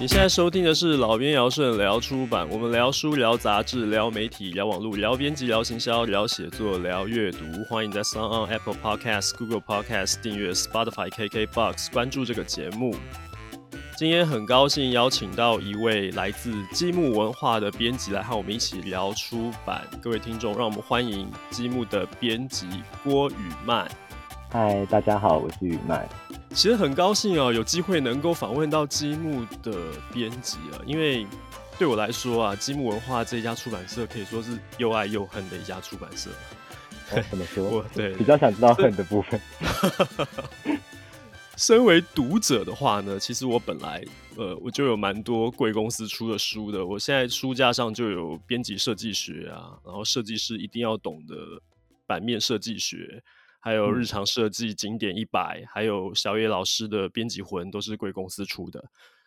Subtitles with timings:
[0.00, 7.38] 你现在收听的是老编姚顺聊出版，我们聊书、聊杂志、聊媒体、聊网络、聊编辑、聊行销、聊写作、聊阅读。
[7.68, 12.94] 欢迎在 s o n on Apple Podcast、Google Podcast 订阅 Spotify、KKBox 关注这个节目。
[13.96, 19.84] 今天很高兴邀请到一位来自积木文化的编辑来和我们一起聊出版。
[20.00, 22.68] 各位听众，让我们欢迎积木的编辑
[23.02, 23.90] 郭羽漫。
[24.50, 26.08] 嗨，大家好，我是雨麦。
[26.52, 29.76] 其实很高兴哦，有机会能够访问到积木的
[30.10, 31.26] 编辑啊，因为
[31.78, 36.30] 对我来说啊，积木文化这一家出版社可以说是又爱又恨的一家出版社。
[37.10, 37.68] 哦、怎么说？
[37.68, 39.38] 我对比较想知道恨的部分。
[41.58, 44.02] 身为读者的话呢，其实我本来
[44.36, 51.34] 呃我就有蛮多贵公司出的书的，我现在书架上就有编辑设计学啊，然后设计师一定要懂的
[52.06, 53.22] 版面设计学。
[53.60, 58.84] 还有日常设计经典一百，还有小野老师的编辑魂，都是贵公司出的。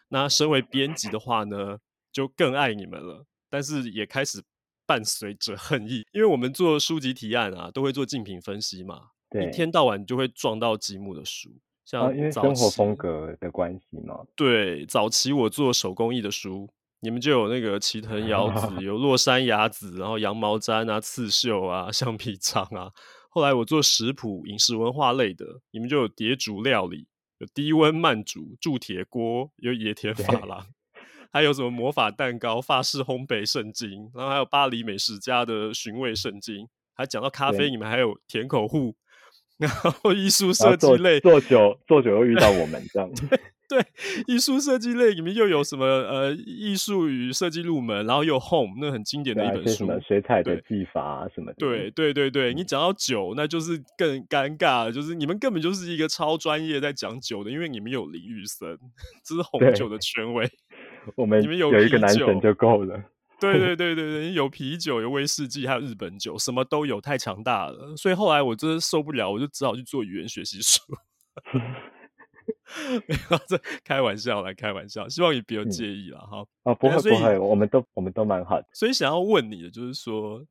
[0.09, 1.77] 那身为编辑的话呢，
[2.11, 3.25] 就更爱你们了。
[3.49, 4.41] 但是也开始
[4.85, 9.09] 伴随着恨意，因为我们做书籍提案啊，都会做竞品分析嘛。
[9.29, 11.49] 对，一天到晚就会撞到积木的书，
[11.85, 14.19] 像、啊、因为生活风格的关系嘛。
[14.35, 16.69] 对，早期我做手工艺的书，
[17.01, 22.91] 你们就有那个齐藤遥子， 有落山雅子，然后羊毛毡啊、刺绣啊、橡皮 章啊。
[23.33, 30.67] 后来我做食谱、饮食文化类的，你们就有碟煮料理，有低温慢煮、铸铁锅，有野田珐琅，
[31.31, 38.97] 还有什么魔法蛋糕、法式烘焙圣经，然后还有巴黎美食家的寻味圣经，还讲到咖啡，你们还有甜口户，
[39.57, 43.09] 然后艺术设计类做久做久又遇到我们这样。
[43.71, 43.85] 对，
[44.27, 45.85] 艺术设计类里面又有什么？
[45.85, 51.55] 呃，艺术与设计入门，然后又 Home，那很经典的一本书，什么水彩的技法啊什么的。
[51.57, 58.77] 对对对对，你讲到酒，那就是更尴尬了，就是你们根本就是一个超专业在讲酒的，因为你们有林玉森，
[59.23, 60.45] 这是红酒的权威。
[61.15, 63.01] 我们你们有一个男神就够了。
[63.39, 67.95] 对对 对对对，有啤酒，有威士忌，还有日本酒，什么都有，太强大了。
[67.95, 70.81] 所以后来我真的受不了，我就只好去做语言学习书。
[73.07, 76.45] 没有，这开玩笑来开玩笑，希望你不要介意了哈。
[76.63, 78.67] 啊，不会不会，我们都我们都蛮好的。
[78.73, 80.45] 所以想要问你的就是说，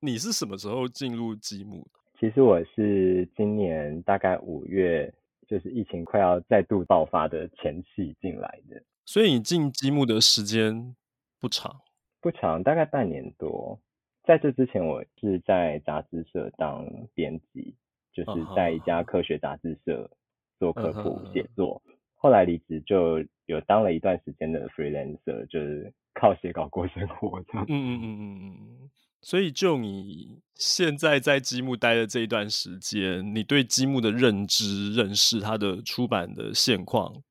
[0.00, 2.00] 你是什么时候进入积木的？
[2.20, 5.12] 其实我是今年大概五月，
[5.46, 8.82] 就是疫情快要再度爆发的前夕进来的。
[9.04, 10.96] 所以你进积木的时间
[11.40, 11.80] 不长？
[12.20, 13.80] 不长，大概半年多。
[14.24, 17.74] 在这之前，我是在杂志社当编辑，
[18.12, 20.10] 就是在一家科学杂志社。
[20.58, 21.80] 做科普写作，
[22.16, 27.64] 后来离职就有当了一段时间的 freelancer，就是靠写稿过生活这样。
[27.68, 28.90] 嗯嗯嗯嗯嗯。
[29.20, 37.22] 所以就你现在在积木待的这一段时间，你对积木的认知、认识它的出版的现况，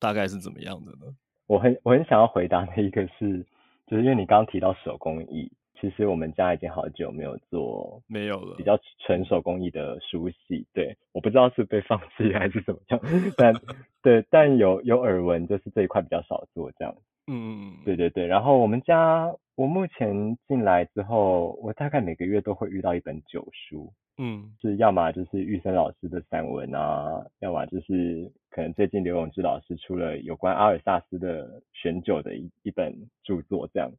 [0.00, 1.14] 大概是怎么样的呢？
[1.46, 3.46] 我很我很想要回答的一个是，
[3.86, 5.50] 就是因为你刚刚提到手工艺。
[5.80, 13.00] 其实我们家已经好久没有做没有了比较纯手工艺的书系，对，我不知道是被放弃还是怎么样，
[13.36, 13.54] 但
[14.02, 16.94] 对，但有有耳闻，就是这一块比较少做这样。
[17.28, 18.26] 嗯，对对对。
[18.26, 33.92] 然后我们家，我目前进来之后，我大概每个月都会遇到一本酒书，嗯，是要么就是玉森老师的散文啊，要么就是可能最近刘永志老师出了有关阿尔萨斯的选酒的一一本著作这样。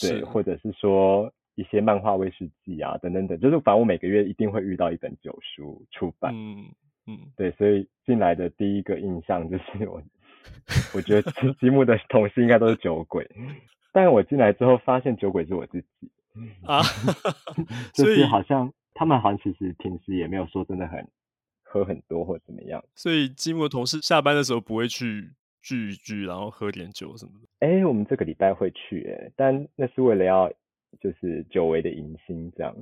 [0.00, 6.32] 对，或者是说一些漫画威士忌啊，等等等，就是反正我每个月一定会遇到一本酒书出版。
[6.34, 6.64] 嗯
[7.06, 10.02] 嗯，对，所以进来的第一个印象就是 我，
[10.94, 13.28] 我觉得积木的同事应该都是酒鬼，
[13.92, 16.10] 但我进来之后发现酒鬼是我自己
[16.64, 16.80] 啊，
[17.92, 21.06] 就是好像他们好像其实平时也没有说真的很
[21.62, 25.32] 喝很多或怎么样，所以积木的同事下班的时候不会去。
[25.62, 27.66] 聚一聚，然后喝点酒什么的。
[27.66, 30.52] 哎、欸，我们这个礼拜会去，哎，但那是为了要
[31.00, 32.76] 就是久违的迎新这样。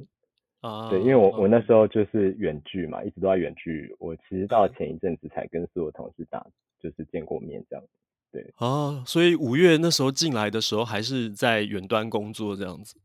[0.61, 3.95] 啊，对，因为我我那时候就是远距嘛，一直都在远距。
[3.99, 6.47] 我其实到 前一阵子才跟所有同事打，
[6.81, 7.85] 就是见过面这样。
[8.33, 8.43] 对。
[8.57, 12.99] 啊，所以五月那时候进来的时候，还是在远端工作这样子。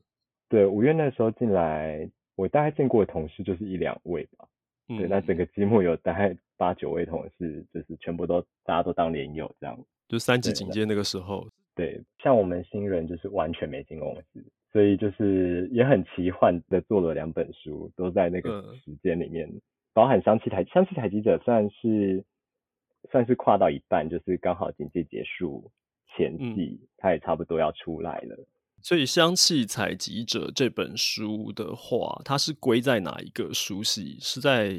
[0.49, 4.47] 对，五月那时候进来，我大概见过的同事就是一两位吧。
[4.87, 9.77] 嗯、对，那整个积木有大概八九位同事，就是全部都大家都当连友这样，
[10.07, 11.47] 就三级警戒那个时候。
[11.73, 19.61] 对，像我们新人就是完全没进公司，所以就是也很奇幻的做了两本书，都在那个时间里面，嗯、
[19.93, 22.23] 包含香气台香气采集者算是
[23.11, 25.69] 算是跨到一半，就是刚好警戒结束
[26.15, 28.37] 前夕，嗯、它也差不多要出来了。
[28.87, 34.15] 所以《香气采集者》这本书的话，它是归在哪一个书系？
[34.19, 34.75] 是在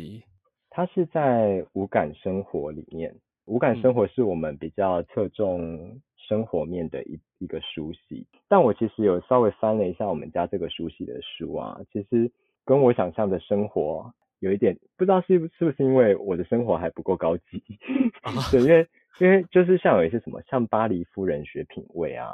[0.71, 3.13] 它是在无感生活里面。
[3.47, 8.25] 无感生活是我们比较侧重生活面的一一个书系。
[8.47, 12.31] 但我其实有稍微翻了一下我们家这个书系的书啊，其实
[12.65, 17.61] 跟我想象的生活有一点，不知道是不是不是因为我的生活还不够高级，
[18.53, 18.87] 对，因为。
[19.19, 22.29] 因为就是像有一些什么，像巴黎夫人学品味啊，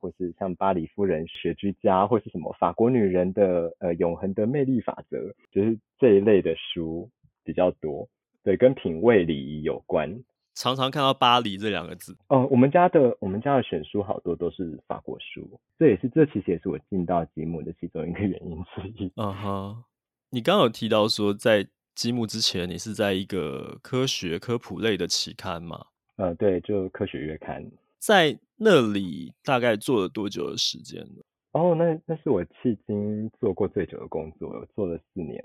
[0.00, 7.10] 或是像巴黎夫人学居家，或是什么法国女人的呃永恒的魅力法则，就是这一类的书
[7.42, 8.08] 比较多。
[8.44, 10.22] 对，跟品味礼仪有关。
[10.54, 12.16] 常常看到巴黎这两个字。
[12.28, 19.12] 哦，我们家的我们家的选书好多都是法国书，这也是这其实也是我进到积木的其中一个原因之一。
[19.16, 19.84] 嗯哼，
[20.30, 25.86] 你刚刚有提到说在积木之前，你是在一个科学科普类的期刊吗？
[26.18, 27.64] 呃，对，就科学月刊，
[28.00, 31.22] 在那里大概做了多久的时间呢？
[31.52, 35.40] 哦，那那是我迄今做过最久的工作，我做了四年，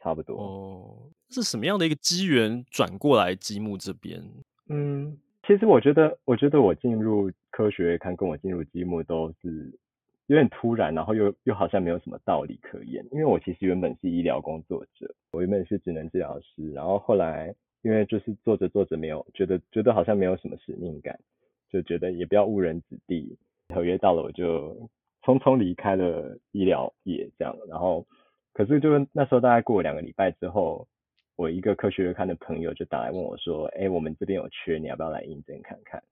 [0.00, 0.36] 差不多。
[0.36, 4.22] 哦，是什么样的一个机缘转过来积木这边？
[4.68, 9.76] 嗯，其实我觉得，我觉得我进入科学月刊跟我进入积木都是
[10.28, 17.52] 有点突然，然后又又好像没有什么道理可言，因为我其实原本是医疗工作者，我原本是职能治疗师，然后后来。
[17.84, 21.20] 因为就是做着做着没有觉得觉得好像没有什么使命感，
[21.68, 23.36] 就觉得也不要误人子弟，
[23.74, 24.88] 合约到了我就
[25.22, 27.54] 匆匆离开了医疗业这样。
[27.68, 28.06] 然后
[28.54, 30.88] 可是就是那时候大概过了两个礼拜之后，
[31.36, 36.02] 我一个科学月刊的朋友就打来问我说：“哎，我们这边有缺，你要不要来应征看看？”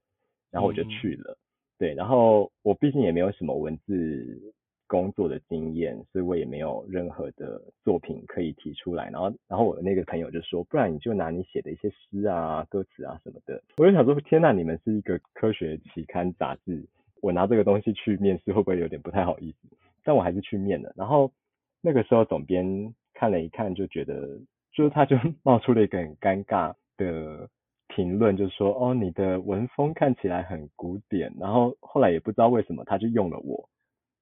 [0.53, 1.33] 然后我就去了。
[1.33, 1.41] 嗯、
[1.79, 4.53] 对，然后我毕竟也没有什么文字。
[4.93, 9.09] 工作的经验，所以我也没有任何的作品可以提出来。
[9.09, 16.85] 然后，然后我的那个朋友就说：“不然你就拿你写的一些诗啊、歌词啊什么的。”我就想说：“天哪，你们是一个科学期刊杂志，
[17.23, 20.93] 我拿这个东西去面试，会不会有点不太好意思？”但我还是去面了。
[20.95, 21.33] 然后
[21.81, 24.39] 那个时候总编看了一看，就觉得，
[24.75, 27.49] 就是他就 冒出了一个很尴尬的
[27.89, 33.71] 评论，就说：“哦，你的文风看起来很古典。”然后后来也不知道为什么，他就用了我。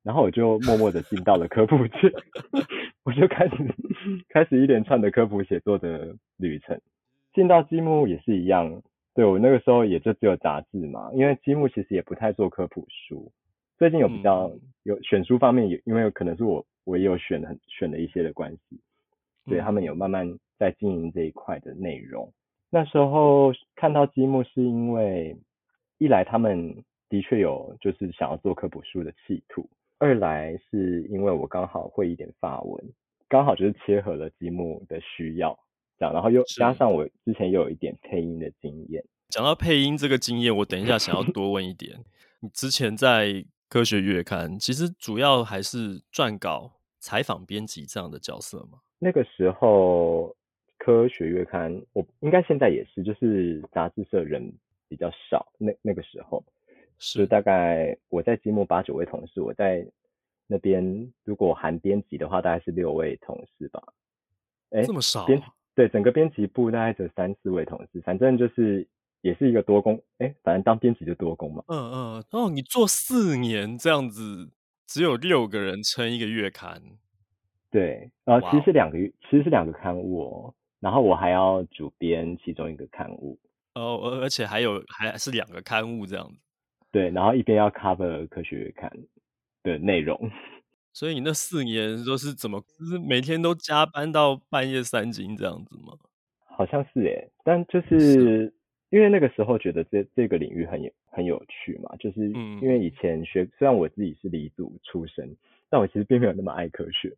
[0.03, 2.13] 然后我就默默的进到了科普界，
[3.05, 3.57] 我就开始
[4.29, 6.81] 开始一连串的科普写作的旅程。
[7.35, 8.83] 进到积木也是一样，
[9.15, 13.31] 对，我那个时候也就只有杂志嘛，因为积木其实也不太做科普书。
[13.79, 14.51] 最近有比较
[14.83, 18.81] 有选书方面也，因为有可能是我我也有选很选了一些的关系，
[19.47, 20.27] 所以他们有慢慢
[20.59, 22.33] 在经营这一块的内容。
[22.71, 25.37] 那时候看到积木是因为
[25.99, 26.75] 一来他们
[27.09, 29.69] 的确有就是想要做科普书的企图。
[30.01, 32.83] 二来是因为我刚好会一点法文，
[33.29, 35.57] 刚好就是切合了积木的需要，
[35.99, 39.05] 这样，然后又加上我之前又有一点配音的经验。
[39.29, 41.99] 讲到配音这个经验，我等一下想要 多问一点。
[42.41, 48.79] 你之前在科学月刊，其实主要还是撰稿、采访、编辑这样的角色吗？
[48.99, 50.35] 那个时候
[50.79, 54.51] 科学月刊，我应该现在也是，就是杂志社人
[54.89, 56.43] 比较少，那那个时候。
[57.01, 59.85] 是大概我在积木八九位同事，我在
[60.47, 63.83] 那边如果含编辑的话，大概是六位同事吧。
[64.71, 65.27] 哎，这么少？
[65.27, 65.43] 编
[65.75, 68.87] 对整个编辑部大概只有三四位同事，反正就是
[69.23, 70.01] 也是一个多工。
[70.19, 71.65] 哎，反正当编辑就多工嘛。
[71.69, 72.25] 嗯嗯。
[72.33, 74.51] 哦，你做四年这样子，
[74.87, 76.83] 只有六个人撑一个月刊。
[77.71, 80.55] 对，呃，其实是两个月，其实是两个刊物哦。
[80.81, 83.39] 然后我还要主编其中一个刊物。
[83.75, 86.50] 哦，而而且还有还是两个刊物这样子。
[86.93, 88.91] 对，然后一边要 cover 科学月刊
[89.63, 90.19] 的内容，
[90.93, 95.97] 所以你那四年都是怎么，就是每天都加班到半夜三更这样子吗？
[96.45, 98.55] 好像是诶，但就是，是
[98.91, 102.29] 因为那个时候觉得这这个领域很有很有趣嘛，就是
[102.61, 105.35] 因为以前学，虽然我自己是理组出身，
[105.69, 107.17] 但我其实并没有那么爱科学，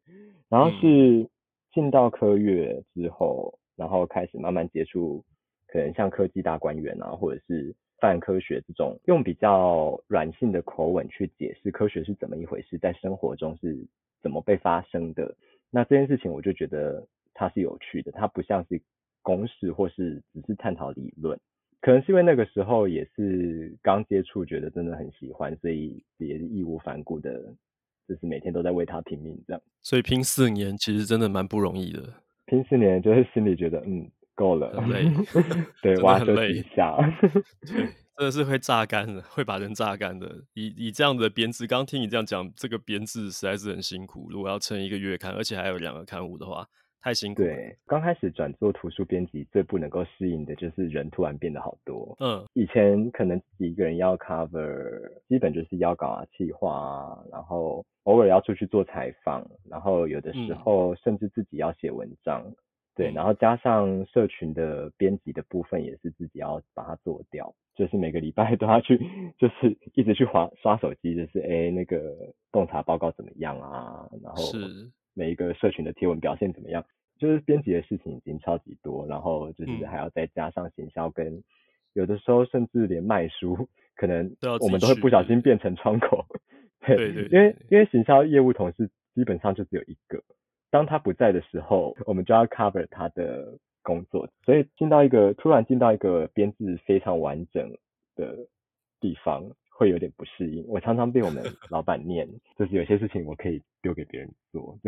[0.50, 1.26] 然后是
[1.72, 5.24] 进到科月之后，然后开始慢慢接触，
[5.66, 7.74] 可能像科技大观园啊，或者是。
[8.02, 13.78] 泛科学这种用比较软性的口吻去解释科学是怎么一回事，在生活中是
[14.20, 15.32] 怎么被发生的。
[15.70, 18.82] 那这件事情我就觉得它是有趣的，它不像是
[19.22, 21.38] 公式或是只是探讨理论。
[21.80, 27.40] 可能是因为那个时候也是刚接触，觉得真的很喜欢，所以也是义无反顾的，
[28.08, 29.62] 就是每天都在为它拼命这样。
[29.80, 32.02] 所以拼四年其实真的蛮不容易的。
[32.46, 34.10] 拼四年就是心里觉得嗯。
[34.34, 35.04] 够了，很累，
[35.82, 36.96] 对， 挖很累一下，
[37.66, 37.84] 对，
[38.16, 40.30] 真的是会榨干的，会把人榨干的。
[40.54, 44.28] 以以这样的编制，刚听你这样讲，这个编制实在是很辛苦。
[44.30, 46.66] 如果要撑一个月刊，而且还有两个刊物的话，
[47.00, 47.48] 太辛苦了。
[47.48, 52.16] 对，刚开始转做图书编辑，最不能够适应的就是人突然变得好多。
[52.20, 62.42] 嗯，以前可能自己一个人要 cover，基本就是要搞啊、企划啊，然后偶尔要出去做采访，然后有的时候甚至自己要写文章。
[62.46, 62.56] 嗯
[62.94, 68.98] 对，然后加上社群的编辑的部分，也是自己要把它做掉，就是每个礼拜 都要去，
[69.38, 72.14] 就是一直去划刷手机，就是哎那个
[72.52, 74.06] 洞察报告怎么样啊？
[74.22, 74.42] 然后
[75.14, 76.84] 每一个社群的贴文表现怎么样？
[77.18, 81.42] 就是编辑的事情已经超级多，然后就是还要再加上行销跟、嗯、
[81.94, 86.26] 有的时候甚至连卖书，可能我们都会不小心变成窗口。
[86.84, 90.22] 对对，对，对，因为因为行销业务同事基本上就只有一个。
[90.72, 97.70] 当他不在的时候，我们就要 cover 他的工作，所以进到一个突然进到一个编制非常完整
[98.16, 98.34] 的
[98.98, 100.64] 地方，会有点不适应。
[100.66, 102.26] 我常常被我们老板念，
[102.58, 104.78] 就是有些事情我可以丢给别人做。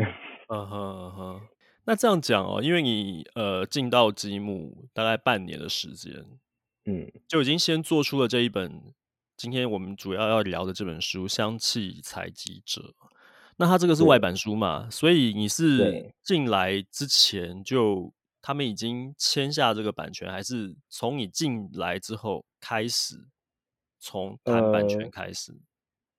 [0.47, 1.41] 嗯哼嗯哼，
[1.85, 6.13] 那这样讲哦，因为你呃进到积木大概半年的时间，
[6.85, 8.81] 嗯，就已经先做出了这一本
[9.37, 12.81] 今天我们主要要聊的这本书《香气采集者》。
[13.57, 14.89] 那它这个是外版书嘛？
[14.89, 23.15] 所以你是进来之前就他们已经签下这个版权，还是从你进来之后开始
[23.99, 25.51] 从谈版权开始？
[25.51, 25.57] 呃，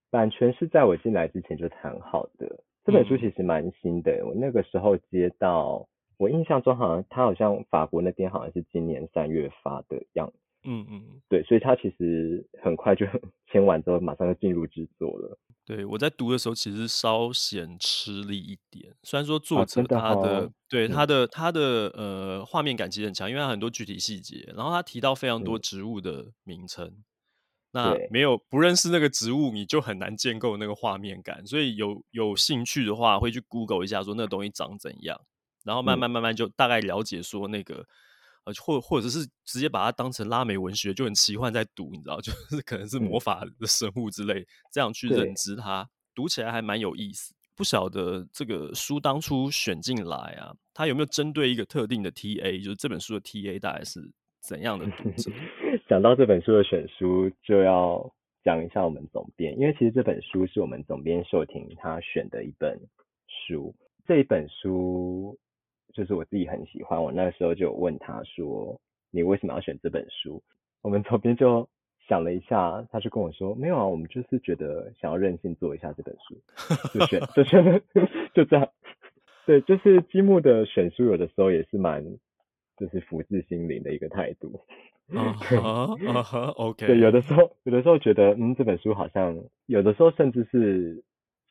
[0.09, 2.63] 版权是在我进来之前就谈好的。
[2.85, 10.33] 这本书其实蛮新的，我那个时候接到，我印象中好像他好像法国那边好像是今年三月发的样子。
[10.63, 13.05] 嗯嗯，对，所以他其实很快就
[13.51, 15.37] 签完之后，马上就进入制作了。
[15.67, 18.95] 对，我在读的时候，其实稍显吃力一点。
[19.03, 21.61] 虽然说作者他的、对他的、嗯、他的
[21.93, 27.03] 呃画面感其实很强，因为他很多具体细节，然后他提到非常多植物的名称、嗯。
[27.71, 31.45] 那没有不认识那个植物，你就很难建构那个画面感。
[31.45, 35.19] 所以有有兴趣的话，会去 Google 一下，说那个东西长怎样，
[35.65, 37.85] 然后慢慢慢慢就大概了解说那个。
[38.47, 47.33] 嗯或或者是直接把它当成拉美文学，就很奇幻在读，你知道， 就是可能是魔法的生物之类，嗯、这样去认知它，读起来还蛮有意思。
[47.55, 53.99] 不晓得这个书当初选进来啊，它有没有针对一个特定的 TA，就是这本书的 TA 大概是
[54.41, 55.31] 怎样的读者？
[55.89, 58.09] 讲到这本书的选书，就要
[58.43, 62.79] 讲一下我们总编，因为其实这本书是我们总编秀婷她选的一本
[63.27, 63.75] 书，
[64.07, 65.37] 这一本书。
[65.97, 70.43] 就是我自己很喜欢，我那个时候就问他说：“你为什么要选这本书？”
[70.83, 71.67] 我们左边就
[72.07, 76.39] 想了一下，他就跟我说：“没有啊，我们就是觉得想要任性做一下这本书，
[76.93, 77.81] 就选就选
[78.35, 78.69] 就这样。”
[79.47, 82.05] 对，就是积木的选书，有的时候也是蛮
[82.77, 84.61] 就是福至心灵的一个态度。
[85.15, 86.85] 啊哈啊哈，OK。
[86.85, 89.35] 对，有的时候有的时候觉得嗯，这本书好像
[89.65, 91.03] 有的时候甚至是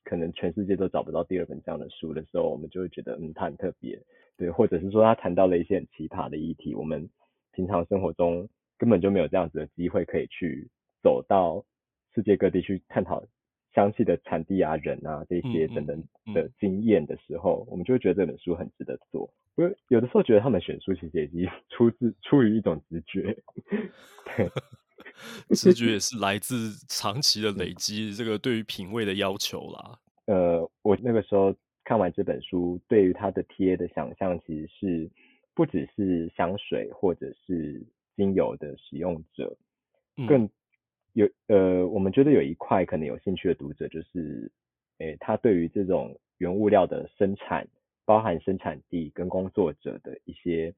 [0.09, 4.01] 可能全世界都找不到第二本这样的书的时候，我们就会觉得嗯，它很特别。
[4.37, 7.09] 对，或者是说他谈到了一些很奇葩的议题，我们
[7.53, 8.49] 平常生活中
[8.79, 10.69] 根本就没有这样子的机会可以去
[11.03, 11.65] 走到
[12.15, 13.25] 世界各地去探讨
[13.75, 16.03] 香气的产地啊、人啊这些等等
[16.35, 19.29] 的经验的时候，嗯嗯嗯，我们就会觉得这本书很值得做。
[19.57, 23.35] 我有的时候觉得他们选书其实也是 出自出于一种直觉，
[24.37, 24.51] 对，
[25.51, 29.99] 直觉也 是来自长期的累积，这个对于品味的要求啦。
[30.27, 31.55] 呃，我那个时候。
[31.89, 35.09] 看完这本书，对于它的 TA 的想象，其实是
[35.55, 37.81] 不只是香水或者是
[38.17, 39.57] 精油的使用者，
[40.27, 40.51] 更
[41.13, 44.51] 有呃，我们觉得有一块可能有兴趣的读者，就是
[44.99, 47.69] 诶，他对于这种原物料的生产，
[48.05, 50.75] 包含生产地跟工作者的一些，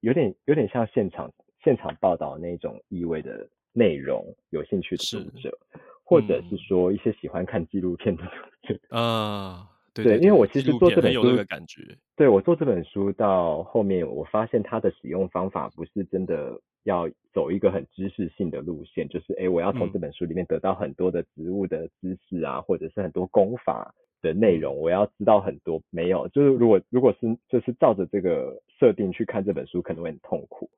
[0.00, 5.58] 有点有点像现场现场报道那种意味的内容，有兴趣的读者，
[6.04, 9.68] 或者是说一些喜欢看纪录片的读者啊。
[9.94, 11.82] 对，对，对，因为我其实做这本书，感觉
[12.16, 25.82] 对我做这本书到后面，我发现它的使用方法不是真的要走一个很知识性的路线，就是哎，我要从这本书里面得到很多的植物的知识啊，或者是很多功法的内容，我要知道很多。
[25.90, 30.70] 没有，就是如果如果是就是照着这个设定去看这本书，可能会很痛苦。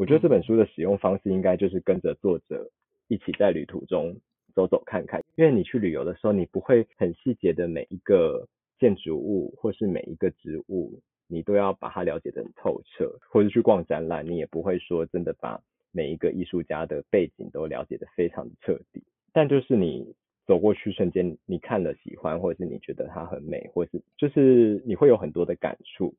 [0.00, 2.70] 我觉得这本书的使用方式应该就是跟着作者
[3.08, 4.16] 一起在旅途中
[4.54, 8.48] 走走看看，因为你去旅游的时候，你不会很细节的每一个。
[8.78, 15.60] 建筑物或是每一个植物，你都要把它了解的很透彻，或者去逛展览，你也不会说真的把
[15.92, 19.02] 每一个艺术家的背景都了解的非常的彻底。
[19.34, 20.14] 但就是你
[20.46, 26.14] 走过去瞬间，你看了喜欢，或者是你觉得它很美，或是就是你会有很多的感触。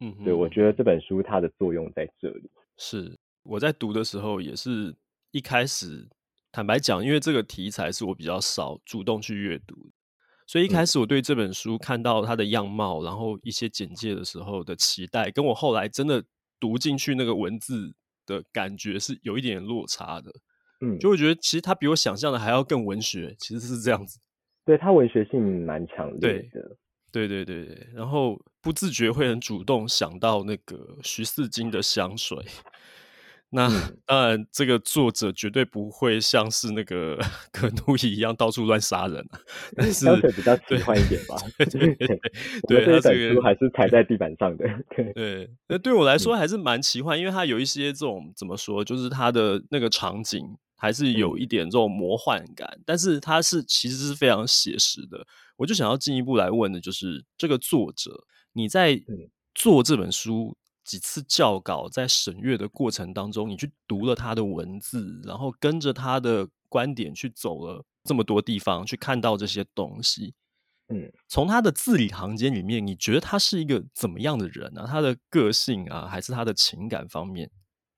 [0.00, 2.50] 嗯，对，我觉得这本书它的作用在这里。
[2.78, 4.96] 是我在读的时候也是
[5.30, 6.08] 一开始，
[6.50, 9.90] 坦白讲，因为这个题材是我比较少主动去阅读。
[10.46, 16.24] 所以一开始我对这本书看到它的样貌，然后一些简介的时候的期待，跟我后来真的
[16.58, 17.94] 读进去那个文字
[18.26, 20.32] 的感觉是有一点落差的。
[20.80, 24.18] 嗯，就会觉得其实它比我想象的还要更文学，其实是这样子。
[24.64, 26.76] 对，它文学性蛮强烈的。
[27.12, 32.38] 对对对对，然后不自觉会很主动想到那个徐四金的香水。
[33.52, 33.68] 那
[34.06, 37.18] 当然，这个作者绝对不会像是那个
[37.50, 39.40] 葛奴伊一样到处乱杀人啊。
[39.74, 41.34] 但是相对比较奇幻一点吧。
[41.58, 42.20] 对 对对，
[42.68, 44.64] 对这本书还是踩在地板上的。
[44.94, 55.26] 对对，那对我来说还是蛮奇幻，因为它有一些这种怎么说，就是它的那个场景还是有一点这种魔幻感，但是它是其实是非常写实的。
[55.60, 59.00] 我就想要进一步来问的，就是这个作者，你在
[59.54, 60.56] 做这本书。
[60.82, 70.34] 几次校稿，在审阅的过程当中，你去读了他的文字，然后跟着他的观点去走了这么多地方，去看到这些东西。
[70.88, 74.82] 嗯，从他的字里行间里面，你觉得他是一个怎么样的人呢？
[74.82, 74.86] 啊？
[74.88, 77.48] 他的个性啊，还是他的情感方面，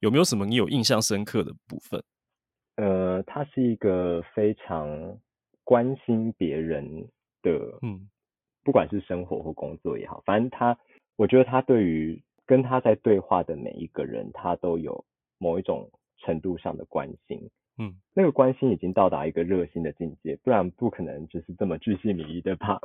[0.01, 2.03] 有没有什么你有印象深刻的部分？
[2.77, 4.87] 呃，他是一个非常
[5.65, 7.09] 关心别人
[7.43, 8.09] 的，嗯，
[8.65, 10.79] 不管是生活或工作也好，反正他，
[11.17, 12.23] 我觉得他对于。
[12.45, 15.05] 跟他在对话的每一个人，他都有
[15.39, 22.81] 某一种程度上的关心，嗯，那个关心已经到达一个热心的境界，不然不可能就是这么巨细靡遗的把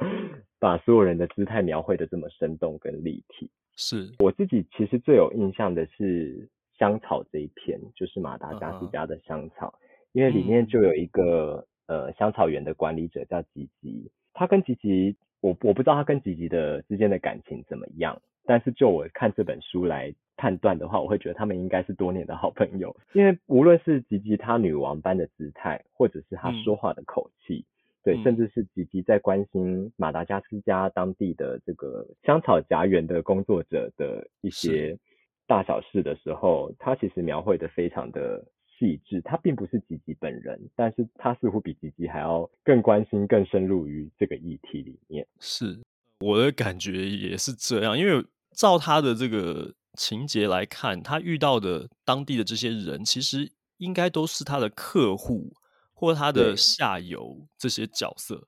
[0.59, 3.49] 把所有人的姿态描绘的这么生动跟立体。
[3.75, 4.13] 是。
[4.19, 6.47] 我自己其实最有印象的是
[6.77, 9.73] 香草这一篇，就是马达加斯加的香草，啊、
[10.13, 18.21] 因为里面就有一个、嗯、呃香草园的管理者叫吉吉，他跟吉吉，我我不知道他跟吉吉的之间的感情怎么样。
[18.45, 27.67] 但是就我看这本书来判断的话，我会觉得他们应该是多年的好朋友，因为无论是吉吉他女王般的姿态，或者是他说话的口气，嗯、
[28.03, 34.97] 对，甚至是吉吉在关心马达加斯加当地的这个香草荚园的工作者的一些
[35.45, 38.45] 大小事的时候，他其实描绘的非常的
[38.77, 39.21] 细致。
[39.21, 45.27] 他并不是吉吉本人，但是他似乎比吉吉还要更关心、更深入于这个议题里面。
[45.39, 45.79] 是
[46.19, 48.25] 我的感觉也是这样，因为。
[48.53, 55.53] 照他的这个情节来看，他遇到的当地的这些人，其实应该都是他的客户
[55.93, 58.47] 或他的下游这些角色。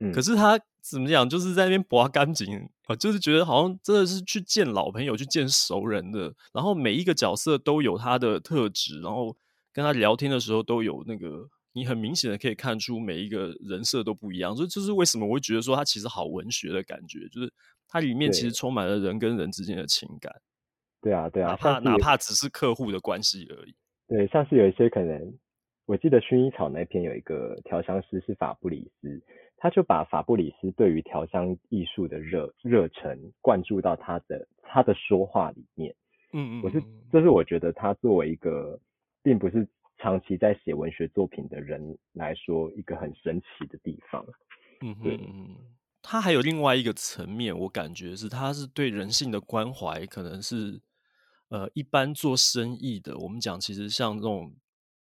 [0.00, 6.34] 嗯，可是他怎么讲，就是在那边拔干净啊，就是觉得好像真的是去见老朋友、去见熟人的。
[6.52, 9.34] 然后每一个角色都有他的特质，然后
[9.78, 14.56] 跟他聊天的时候都有那个，你很明显的可以看出每一个人设都不一样。
[14.56, 17.52] 所以这是为什么我会觉得说他其实好文学的感觉，就是。
[17.90, 20.30] 它里面其实充满了人跟人之间的情感，
[21.00, 23.74] 对啊，对啊，哪怕哪怕只是客户的关系而已。
[24.06, 25.34] 对，像是有一些可能，
[25.86, 29.18] 我记得薰衣草那篇有一个调香师是法布里斯，
[29.56, 35.96] 他就把法布里斯对于调香艺术的热热忱灌注到他的他的说话里面。
[36.34, 38.78] 嗯嗯，我是这是我觉得他作为一个
[39.28, 44.24] 并不是长期在写文学作品的人来说，一个很神奇的地方。
[44.80, 45.56] 嗯哼嗯。
[46.00, 50.80] 他还有另外一个层面，我感觉是他是对人性的关怀，可能是
[51.50, 53.18] 呃一般做生意的。
[53.18, 54.56] 我们讲其实像这种，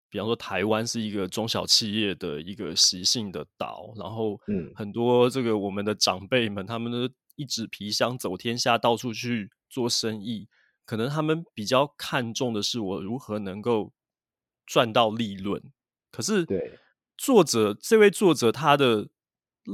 [0.10, 10.50] 比方说台湾是一个中小企业的一个习性的岛，然后嗯，很多这个我们的长辈们，他们都一纸皮箱走天下，到处去做生意，
[10.84, 13.94] 可能他们比较看重的是我如何能够
[14.68, 15.64] 赚到利润。
[16.12, 16.78] 可是对
[17.18, 19.08] 作者这位作者他的。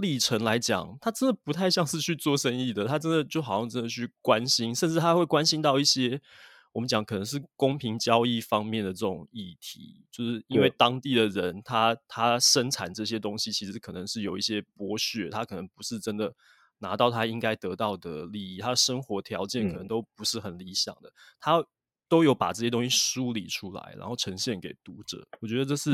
[0.01, 6.19] 历程来讲，他真的不太像是去做生意的，他真的就好像真的去关心，甚至他会关心到一些
[6.71, 16.33] 我们讲可能是公平交易方面的这种议题，就是因为当地的人他他生产这些东西，其实可能是有一些剥削，他可能不是真的
[16.79, 21.65] 拿到他应该得到的利益，他的生活条件可能都不是很理想的，嗯、他。
[22.13, 25.17] 都有把这些东西梳理出来，然后呈现给读者。
[25.41, 25.89] 我觉得这是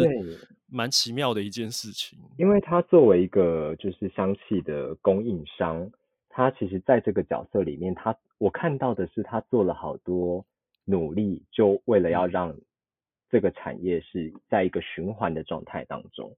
[0.68, 2.20] 蛮奇妙的一件事情。
[2.38, 5.90] 因为他作为一个就是香气的供应商，
[6.28, 10.46] 他其实在这个角色里面，他我看到的是他做了好多
[10.84, 12.54] 努力，就为了要让
[13.30, 16.36] 这个产业是在一个循环的状态当中。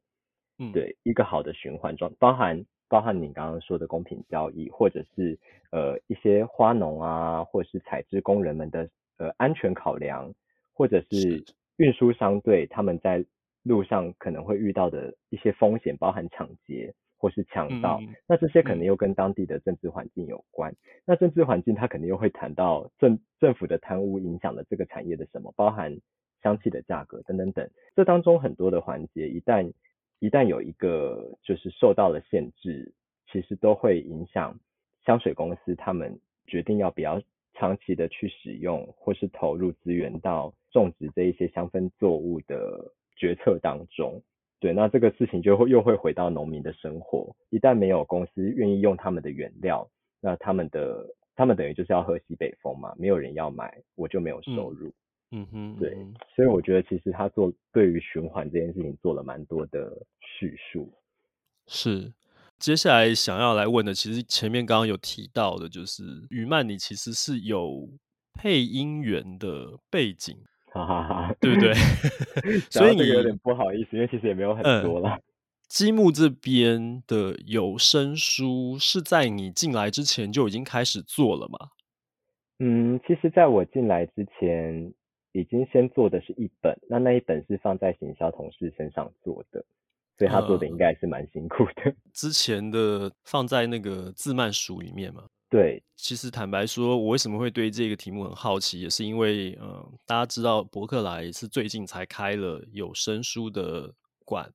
[0.59, 5.39] 嗯，对，一个好的循环状，包含包含你刚刚说的公平交易，或者是
[5.71, 8.87] 呃一些花农啊，或者是采制工人们的。
[9.21, 10.33] 呃，安全考量，
[10.73, 11.43] 或者是
[11.77, 13.23] 运输商队他们在
[13.61, 20.71] 路上可能会遇到的一些风险，包含抢劫或是强盗，嗯，那这些可能又跟当地的政治环境有关。
[20.71, 25.95] 嗯，那政治环境，它肯定又会谈到政政府的贪污影响了这个产业的什么，包含
[26.41, 27.69] 香气的价格等等等。
[27.95, 29.71] 这当中很多的环节，一旦
[30.17, 32.91] 一旦有一个就是受到了限制，
[33.31, 34.59] 其实都会影响
[35.05, 37.21] 香水公司他们决定要不要。
[37.61, 44.19] 长期的去使用或是投入资源到种植这一些香氛作物的决策当中，
[44.59, 47.35] 对，那这个事情就会又会回到农民的生活。
[47.51, 49.87] 一旦没有公司愿意用他们的原料，
[50.19, 54.87] 那他们的他们等于就是要喝西北风嘛，没有人要买，我就没有收入。
[54.87, 54.93] 嗯，
[55.31, 55.95] 嗯哼，对，
[56.35, 60.91] 所以我觉得其实他做对于循环这件事情做了蛮多的叙述。
[61.67, 62.11] 是，
[62.61, 67.89] 接下来想要来问的，其实前面刚刚有提到的，就是于曼，你其实是有
[68.35, 70.37] 配音员的背景，
[70.71, 71.73] 哈哈哈，对不对？
[72.69, 75.09] 所以你有点不好意思，因为其实也没有很多了。
[75.09, 75.21] 嗯
[75.71, 81.69] 积木这边的有声书是在你进来之前就已经开始做了吗？
[82.59, 84.93] 嗯，其实在我进来之前，
[85.31, 89.63] 已经先做的是一本，那那一本是放在行销同事身上做的，
[90.21, 91.81] 所以他做的应该是蛮辛苦的。
[91.85, 95.23] 呃， 之前的放在那个自慢书里面嘛。
[95.49, 103.91] 对，其实坦白说，我为什么会对这个题目很好奇，也是因为，嗯、呃，大家知道伯克莱是最近才开了有声书的
[104.23, 104.47] 馆。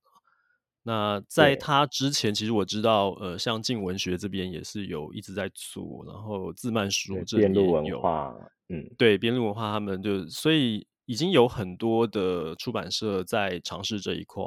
[0.85, 8.35] 那在他之前，其实我知道，呃，像静文学这边也是有一直在做，然后自慢书这边有，边路文化，
[8.68, 14.42] 嗯，对，边路文化他们就所以已经有很多的出版社在尝试这一块，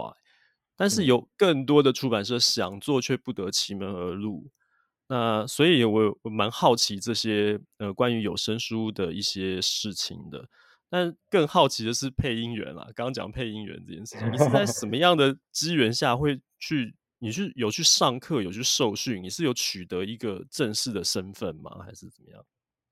[0.79, 4.49] 但是有更多的出版社想做却不得其门而入。
[5.09, 10.47] 嗯、那所以我我蛮好奇这些呃关于有声书的一些事情的。
[10.89, 16.95] 但更好奇的是配音员啦，刚刚讲配音员这件事情，你是在什么 样的机缘下会去？
[17.19, 19.21] 你是有去上课，有去受训？
[19.21, 21.83] 你是有取得一个正式的身份吗？
[21.85, 22.41] 还是怎么样？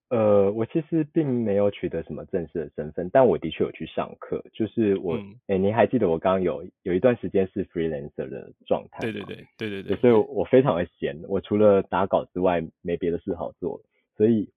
[0.10, 4.44] 呃，我其实并没有取得什么正式的身份，但我的确有去上课。
[4.54, 9.00] 就是我，哎、嗯欸，你还记得我刚刚有有一段时间是 freelancer 的状态？
[9.02, 9.98] 对对对对对对。
[9.98, 13.82] 所以我非常的闲，我除了打稿之外没别的事好做。
[14.16, 14.50] 所以，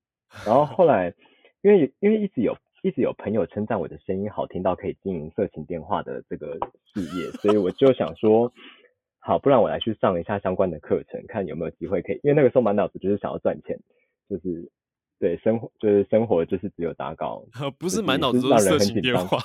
[0.46, 1.12] 然后后 来，
[1.62, 2.56] 因为因为一直有。
[2.82, 6.54] 一直有朋友称赞我的声音好听到可以经营色情电话的这个
[6.94, 8.50] 事业，所以我就想说，
[9.18, 12.18] 好，不然我来去上一下相关的课程，看有没有机会可以。
[12.22, 13.78] 因为那个时候满脑子就是想要赚钱，
[14.30, 14.70] 就是
[15.20, 17.44] 对生活，就是生活就是只有打稿，
[17.78, 19.38] 不是满脑子都是色情电话。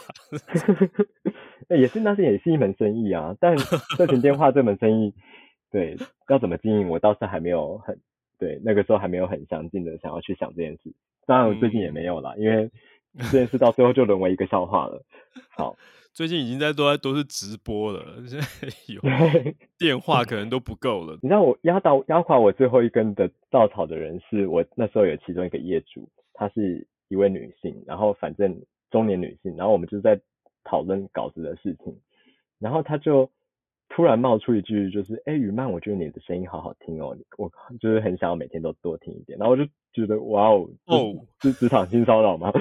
[1.69, 3.35] 那也是，那是也是一门生意啊。
[3.39, 5.13] 但色情电话这门生意，
[5.69, 5.95] 对，
[6.29, 7.99] 要怎么经营，我倒是还没有很
[8.39, 10.93] 对，那个时候还没有很详尽的想要去想这件事。
[11.27, 12.71] 当然，我最近也没有啦，嗯、因为。
[13.17, 15.01] 这件事到最后就沦为一个笑话了。
[15.55, 15.77] 好，
[16.15, 18.47] 最近已经在都在都是直播了，现在
[18.87, 19.01] 有
[19.77, 21.19] 电话可能都不够了。
[21.21, 28.57] 你知道我压倒压垮我最后一根的稻草的人是我那时候有其中一个业主，她是一位女性，然后反正
[28.89, 30.17] 中年女性，然后我们就在
[30.63, 31.93] 讨论稿子的事情，
[32.59, 33.29] 然后她就
[33.89, 42.53] 突然冒出一句，就是哎，雨曼，我觉得你的声音好好听哦，我就是很想要每天都多听一点，然后我就觉得哇哦，哦，是职场性骚扰吗？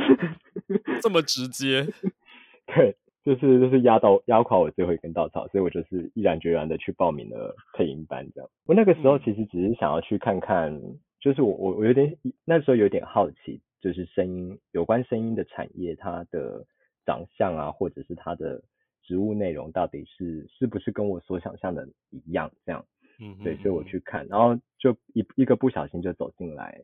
[1.00, 1.86] 这么直接，
[2.66, 8.28] 对，就是就是压到压垮我最后一根稻草，所以我就是毅然决然的去报名了配音班。
[8.34, 16.66] 这样，我那个时候其实只是想要去看看，嗯、就是我我我有点那时候有点好奇，就是声音有关声音的产业，它的
[17.06, 18.62] 长相啊，或者是它的
[19.02, 22.50] 职务内容，到底是是不是跟我所想象的一样？
[22.66, 22.84] 这样，
[23.20, 26.78] 嗯，对，所以我去看，然后就一一个不小心就走进来，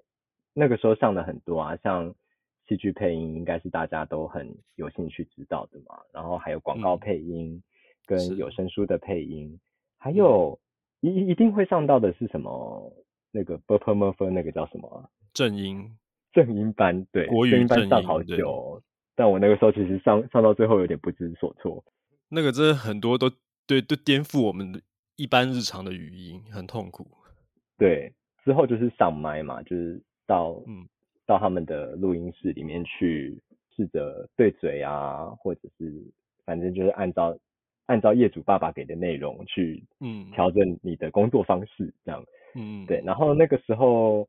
[0.55, 2.15] 那个时候上的很多啊，像。
[2.71, 7.61] 戏剧配音应该是大家都很有兴趣知道的嘛，然后还有广告配音，
[8.07, 9.59] 跟有声书的配音，
[9.99, 10.57] 还有
[11.01, 12.93] 一一定会上到的是什么？
[13.33, 15.11] 那个《Burger Murphy》那个叫什么？
[15.35, 15.99] 正音
[16.33, 18.81] 正音班对，正音班上好久，
[19.17, 21.83] 但我那个时候其实上上到最后有点不知所措。
[22.29, 23.29] 那个真的很多都
[23.67, 24.81] 对，都颠覆我们
[25.17, 27.05] 一般日常的语音，很痛苦。
[27.77, 30.89] 对，之后就是上麦嘛，就是到嗯。
[31.31, 33.39] 到他们的录音室里面去
[33.77, 35.95] 试着对嘴啊，或者是
[36.45, 37.39] 反正就是按照
[37.87, 42.21] 按照业主爸爸给的内容去嗯调整你的工作方式这样
[42.57, 44.29] 嗯对，然后那个时候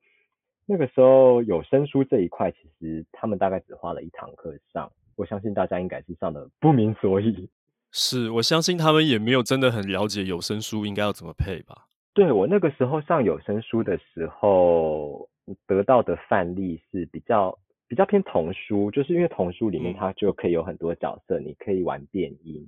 [0.67, 7.49] 那个时候有声书这一块，其实他们大概只花了一堂课上，我相信大家应该是上的不明所以。
[7.91, 11.87] 是我相信他们也没有真的很了解有声书应该要怎么配吧？
[12.13, 15.27] 对，我那个时候上有声书的时候。
[15.67, 22.65] 得到的范例是比较比较偏童书，就是因为童书里面它就可以有很多角色，嗯、你可以玩变音，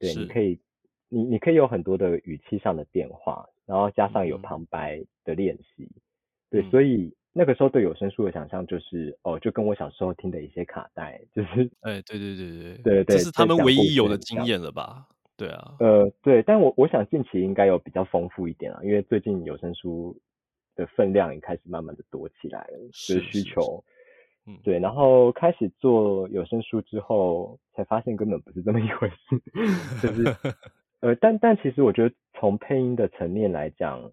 [0.00, 0.58] 对，你可以
[1.08, 6.00] 你你可以有很多的语气上的变化，然后加上有旁白的练习，嗯、
[6.50, 15.06] 对，所以那个时候对有声书的想象就是哦，就跟我小时候听的一些卡带，就是哎，对对对对对对对，这是他们唯一有的经验了吧？
[15.36, 20.16] 对啊，呃，对，但我我想近期应该有比较丰富一点啊，因为最近有声书。
[20.74, 23.82] 的分量也开始慢慢的多起来了，是需求，
[24.46, 29.40] 嗯，对，然后开始做有声书之后，才发现根本不是这么一回事，
[30.02, 30.24] 就是，
[31.00, 34.10] 呃，但但其实我觉得从配音的层面来讲，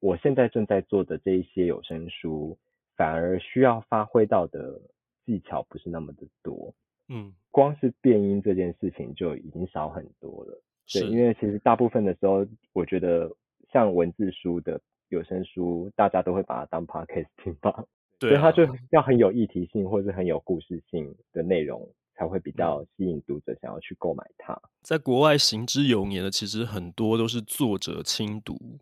[0.00, 2.58] 我现在正在做的这一些有声书，
[2.96, 4.80] 反而需要发挥到的
[5.24, 6.74] 技巧不是那么的多。
[7.08, 10.62] 嗯，光是变音这件事情就已经少很多了。
[10.92, 13.30] 对，因为其实大部分的时候，我觉得
[13.72, 14.80] 像文字书的
[15.16, 17.84] 有声书，大家都会把它当 podcast 听吧。
[18.18, 21.88] 对、啊，所以它就要很有议题性，或者是很有故事性的内容。
[22.14, 24.56] 才会比较吸引读者想要去购买它。
[24.82, 28.78] 在国外行之有年的，其实很多都是作者亲读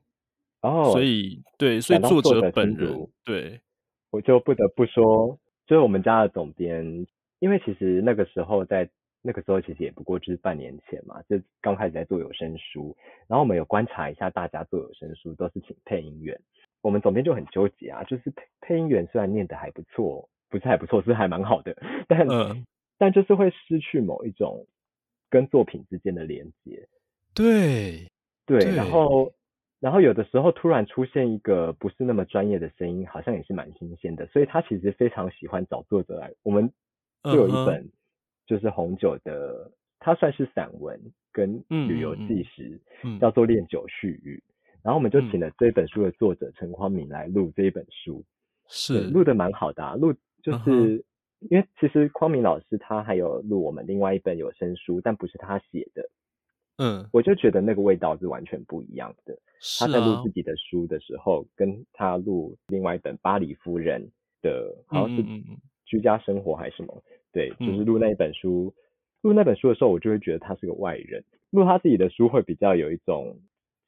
[0.63, 3.61] 哦，所以对，所以作者本人对，
[4.11, 7.07] 我就不得不说，就是我们家的总编，
[7.39, 8.91] 因为其实那个时候在
[9.23, 16.41] 那个时候其实也不过就是半年前嘛，就刚开始在做有声书，然后我们有观察一下大家做有声书都是请配音员，
[16.83, 21.77] 我们总编就很纠结啊，就是配配音员虽然念得还不错，不是还不错，是还蛮好的，
[22.09, 22.65] 但嗯。
[23.03, 24.67] 但就是会失去某一种
[25.31, 26.87] 跟作品之间的连接，
[27.35, 28.07] 对
[28.45, 29.33] 对，然后
[29.81, 36.31] 然后有的时候突然出现一个不是那么专业的声音，好像也是蛮新鲜的，所以他其实非常喜欢找作者来。
[36.43, 36.71] 我们
[37.25, 37.91] 就有一本
[38.51, 41.01] 就是红酒的，它算是散文
[41.33, 42.81] 跟旅游纪实，
[43.21, 44.43] 叫做《恋酒絮语》，
[44.83, 48.25] 然后我们就请了这本书的作者陈匡明来录这一本书，
[48.69, 51.05] 是录的蛮好的啊，录就是。
[51.49, 56.07] 因为其实匡明老师他还有录我们另外一本有声书，但不是他写的。
[56.77, 59.35] 嗯，我就觉得那个味道是完全不一样的。
[59.79, 64.03] 他在录自己的书的时候，跟他录另外一本《巴黎夫人》
[64.43, 65.23] 的，好像是
[65.87, 67.03] 居家生活还是什么？
[67.33, 68.75] 对，就是录那一本书，
[69.23, 71.25] 录那本书的时候，我就会觉得他是个外人。
[71.51, 73.41] 录他自己的书会比较有一种。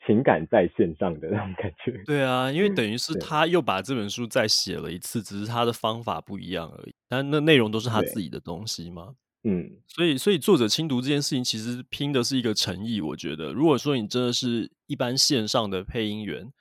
[0.04, 9.14] 情感在线上的那种感觉，对啊，因为等于 是他又把这本书再写了一次，只是他的方法不一样而已，但那内容都是他自己的东西嘛。
[9.44, 13.00] 嗯，所以所以作者亲读这件事情，其实拼的是一个诚意。
[13.00, 16.52] 我觉得，如果说你真的是一般线上的配音员，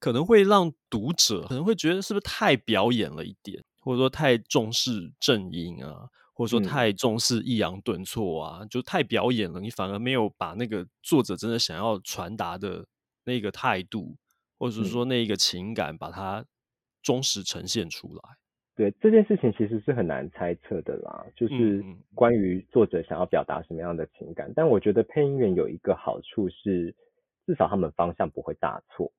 [0.00, 12.86] 可能会让读者可能会觉得是不是太表演了一点，或者说太重视正音啊，或者说太重视抑扬顿挫啊，就太表演了，你反而没有把那个作者真的想要传达的
[13.24, 14.16] 那个态度，
[14.56, 16.44] 或者是说那一个情感，把它
[17.02, 18.22] 忠实呈现出来。
[18.76, 24.52] 对，这件事情其实是很难猜测的啦，就是关于作者想要表达什么样的情感。
[24.54, 26.94] 但我觉得配音员有一个好处是，
[27.46, 29.12] 至少他们方向不会大错。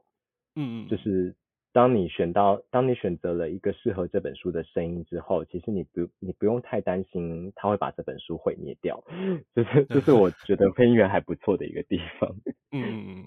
[0.55, 1.35] 嗯嗯，就是。
[1.71, 9.01] 当你选到，当你选择了一个适合这本书的声音之后，其实你不，你不用太担心他会把这本书毁灭掉。
[9.55, 12.29] 就是，这是我觉得配音员还不错的一个地方。
[12.71, 13.23] 嗯，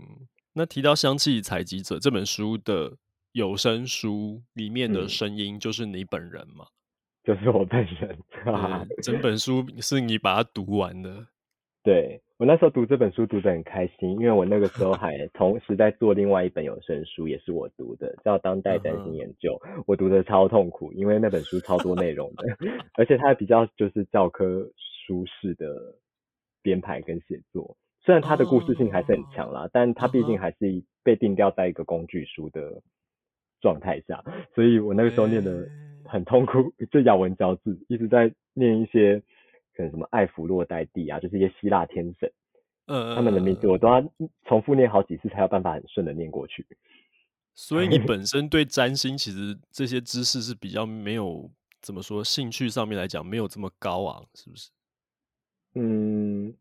[0.52, 2.96] 那提到《香气采集者》这本书的
[3.32, 6.66] 有声书里面的声音，就是你本人吗？
[6.66, 8.18] 嗯，就是我本人。
[8.52, 11.28] 啊整本书是你把它读完的。
[11.84, 22.56] 对，我那时候读这本书读得很开心，因为我那个时候还 同时在做另外一本有声书，也是我读的，叫《当代占星研究》，我读得超痛苦，因为那本书超多内容的，
[22.94, 24.70] 而且它还比较就是教科
[25.06, 25.96] 书式的
[26.62, 32.80] 编排跟写作，虽然它的故事性还是很强啦，但它毕竟还是被定调在一个工具书的
[33.60, 34.22] 状态下，
[34.54, 35.66] 所以我那个时候念得
[36.04, 39.20] 很痛苦，就咬文嚼字，一直在念一些。
[39.74, 42.32] 可能什么艾弗洛代蒂啊，就是一些希腊天神，
[42.86, 44.02] 呃，他们的名字我都要
[44.44, 46.66] 重复念好几次才有办法很顺的念过去。
[47.54, 54.70] 所以你 本身对占星其实这些知识是比较没有怎么说，兴趣上面来讲没有这么高昂，是不是？
[55.74, 56.54] 嗯，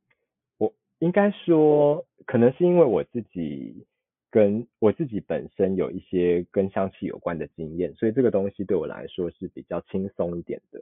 [0.58, 3.86] 我应该说，可能是因为我自己
[4.30, 10.82] 跟我自己本身有一些跟香气有关的经验，所以这个东西对我来说是比较轻松一点的。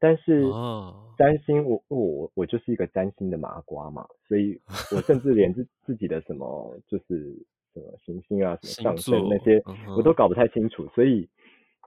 [0.00, 0.42] 但是
[1.16, 4.60] 占星，我我我就是一个占星的麻瓜嘛，所以
[4.94, 7.34] 我甚至连自自己的什么就是
[7.72, 9.62] 什么行星啊、什么上升那些，
[9.96, 11.28] 我都搞不太清楚，所以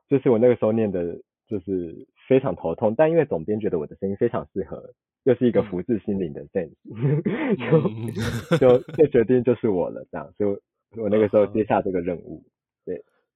[0.09, 2.95] 就是我那个时候念的，就是非常头痛。
[2.97, 4.93] 但因为总编觉得我的声音非常适合，
[5.23, 6.73] 又是一个福至心灵的 sense，
[8.49, 10.57] 就就就决定就是我了，这样，所以
[10.99, 12.56] 我那个时候接下这个任务，对。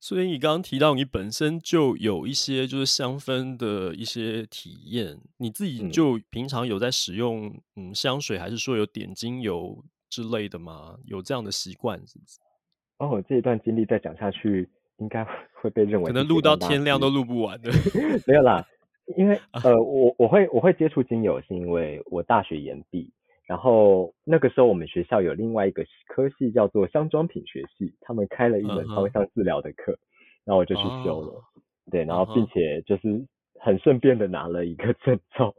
[0.03, 10.97] 所以你刚刚提到你本身就有一些就是香氛的一些体验，你自己就平常有在使用嗯香水，还是说有点精油之类的吗？
[11.05, 12.39] 有这样的习惯是不是？
[12.97, 15.23] 哦，这一段经历再讲下去，应该
[15.61, 17.71] 会被认为可能录到天亮都录不完的。
[18.25, 18.67] 没有啦，
[19.17, 23.07] 因为 呃，我我会我会接触精油，是因为我大学研毕，
[23.51, 29.91] 然后那个时候我们学校有另外一个科系叫做香妆品学系，他们开了一门芳香治疗的课，
[30.45, 31.43] 然后我就去修了，
[31.91, 33.27] 对，然后并且就是
[33.59, 35.53] 很顺便的拿了一个证照。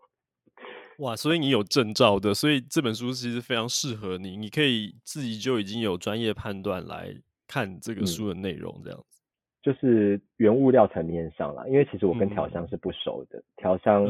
[1.00, 7.14] 哇，所以你有证照的，所以这本书其实非常适合你，你可以自己就已经有专业判断来
[7.46, 9.04] 看这个书的内容这样子。
[9.04, 9.20] 嗯
[9.62, 14.06] 就是原物料层面上啦，因为其实我跟调香是不熟的，调、嗯、香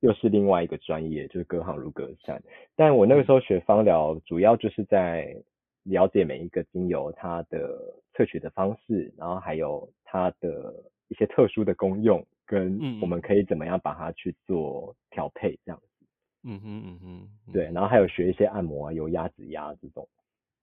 [0.00, 2.42] 又是另外一个专业，就是隔行如隔山。
[2.76, 5.36] 但我那个时候学芳疗，主要就是在
[5.84, 7.78] 了解每一个精油它的
[8.14, 10.74] 萃取的方式，然后还有它的
[11.08, 16.06] 一些特殊的功用，跟我们可以怎么样把它去做调配这样子。
[16.42, 20.08] 嗯哼嗯哼，对，然后还有学一些按摩啊、油压、指压这种。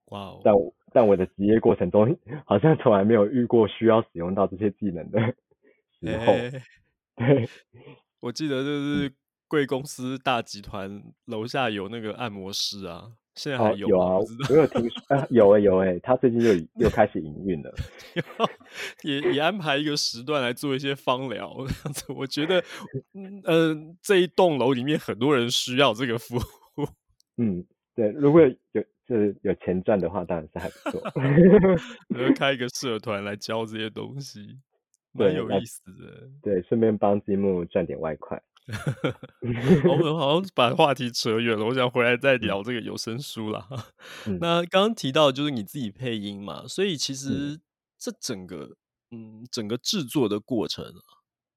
[0.06, 0.41] 哇哦！
[0.43, 5.19] 但我在我的职业过程中， 好像从来没有遇过需要使用到这些技能的
[6.00, 6.34] 时候。
[6.34, 6.52] 欸、
[7.17, 7.50] 对，
[8.21, 9.12] 我记得就是
[9.47, 14.17] 贵公司大集团楼下有那个按摩师啊，现在还有、啊？
[14.49, 16.53] 我有听说，啊、 有哎、欸、有哎、欸，他最近又
[16.86, 17.73] 又开始营运了，
[19.03, 22.05] 也也安排一个时段来做一些芳疗 这样子。
[22.10, 22.63] 我觉得，
[23.13, 26.88] 嗯、呃，这一栋楼里面很多人需要这个服务。
[27.38, 28.83] 嗯，对，如果有。
[29.07, 31.01] 就是有钱赚的话，当然是还不错。
[32.10, 34.60] 我要开一个社团来教这些东西，
[35.13, 36.29] 蛮有意思的。
[36.41, 38.38] 对，顺便帮积木赚点外快。
[39.89, 43.67] 我们 好像把话题扯远了，我想回来再聊这个有声书啦。
[44.27, 47.60] 嗯、那刚刚提到就是你自己配音嘛，所以其实
[47.97, 48.75] 这整个
[49.12, 50.86] 嗯整个制作的过程，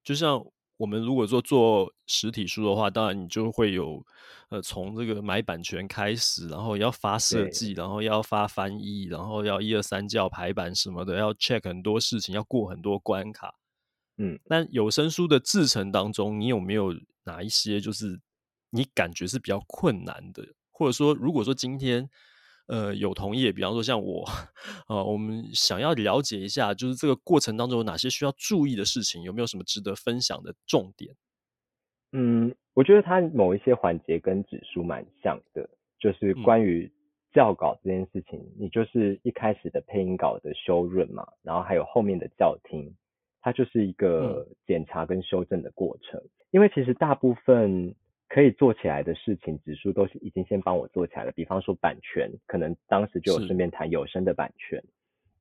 [0.02, 0.44] 就像。
[0.80, 4.02] 我们如果说做实体书的话，当然你就会有，
[4.48, 13.54] 呃，从这个买版权开始，然后要发设计，然后要发翻译，然后要一二三教排版什么的，要 check 很多事情，要过很多关卡。
[14.20, 18.20] 嗯，那有声书的制成当中，你有没有哪一些就是
[18.70, 20.44] 你感觉是比较困难的？
[20.70, 22.08] 或者说，如果说今天。
[22.66, 24.24] 呃，有同业，比方说像我，
[24.86, 31.12] 呃，我们想要了解一下，就是这个过程当中有哪些需要注意的事情，有没有什么值得分享的重点？
[32.12, 36.88] 嗯，我觉得它某一些环节跟纸书蛮像的，就是关于
[37.34, 42.94] 校稿这件事情，嗯，你就是一开始的配音稿的修润嘛，然后还有后面的校听，
[43.40, 47.94] 它就是一个检查跟修正的过程，嗯，因为其实大部分。
[48.32, 51.32] 可以做起来的事情，指数都是已经先帮我做起来了。
[51.32, 54.80] 比方说版权，可能当时就有顺便谈有声的版权，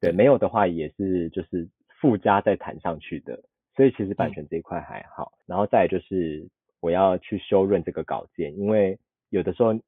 [0.01, 1.69] 对，没有的话也是就是
[2.01, 3.39] 附加再谈上去的。
[3.75, 5.31] 所以其实版权这一块还好。
[5.38, 8.97] 嗯、然后再来就是我要去修润这个稿件，因为
[9.29, 9.79] 有的时候，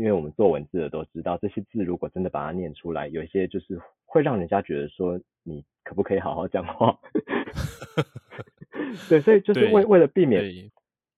[0.00, 6.98] 因为我们做文字的都知道，这些字如果真的把它念出来，有一些就是会让人家觉得说你可不可以好好讲话？
[9.10, 10.42] 对，所以就是为为了避免。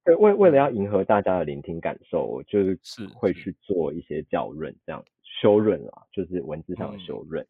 [0.04, 2.76] 对，为为了要迎合大家的聆听感受，我就是
[3.14, 7.40] 会去做一些校润，这样修润啦，就是文字上的修润。
[7.40, 7.46] 嗯。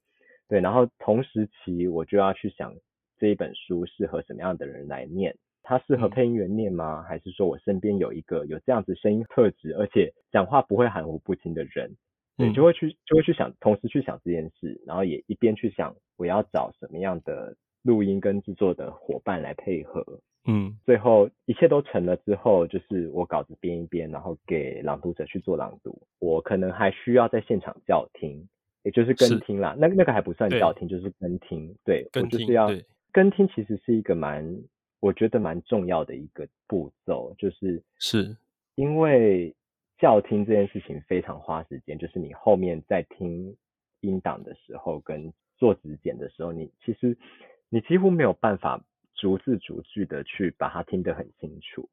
[0.49, 2.75] 对，然后同时期我就要去想
[3.19, 7.03] 这一本书适合什么样的人来念，它适合配音员念吗？
[7.03, 7.05] 嗯。
[7.09, 11.97] 还是说我身边有一个有这样子声音特质，而且讲话不会含糊不清的人？
[12.37, 20.05] 对，就会去就会去想，同时去想这件事，然后也一边去想我要找什么样的录音跟制作的伙伴来配合。
[20.45, 25.97] 嗯，最后一切都成了之后，就是我稿子编一编，然后给朗读者去做朗读。
[26.19, 28.49] 我可能还需要在现场校听，
[28.83, 29.77] 也就是跟听啦。
[29.79, 31.73] 那那个还不算校听，就是跟听。
[31.85, 32.69] 对，跟听，我就是要
[33.13, 34.45] 跟听，其实是一个蛮，
[35.03, 38.35] 我觉得蛮重要的一个步骤，就是是
[38.77, 39.55] 因为
[39.99, 43.55] 教听这件事情非常花时间，就是你后面在听
[44.01, 47.19] 音档的时候跟做指检的时候，你其实
[47.69, 48.83] 你几乎没有办法。
[49.15, 51.89] 逐字逐句的去把它听得很清楚，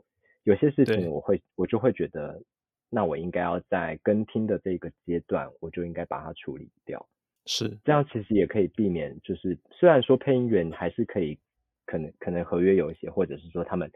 [0.45, 2.41] 有些事情我会我就会觉得，
[2.89, 7.05] 那我应该要在跟听的这个阶段，我就应该把它处理掉。
[7.45, 11.37] 是这样，其实也可以避免，就是虽然说配音员还是可以，
[11.89, 13.91] 可能可能合约有一些，或者是说他们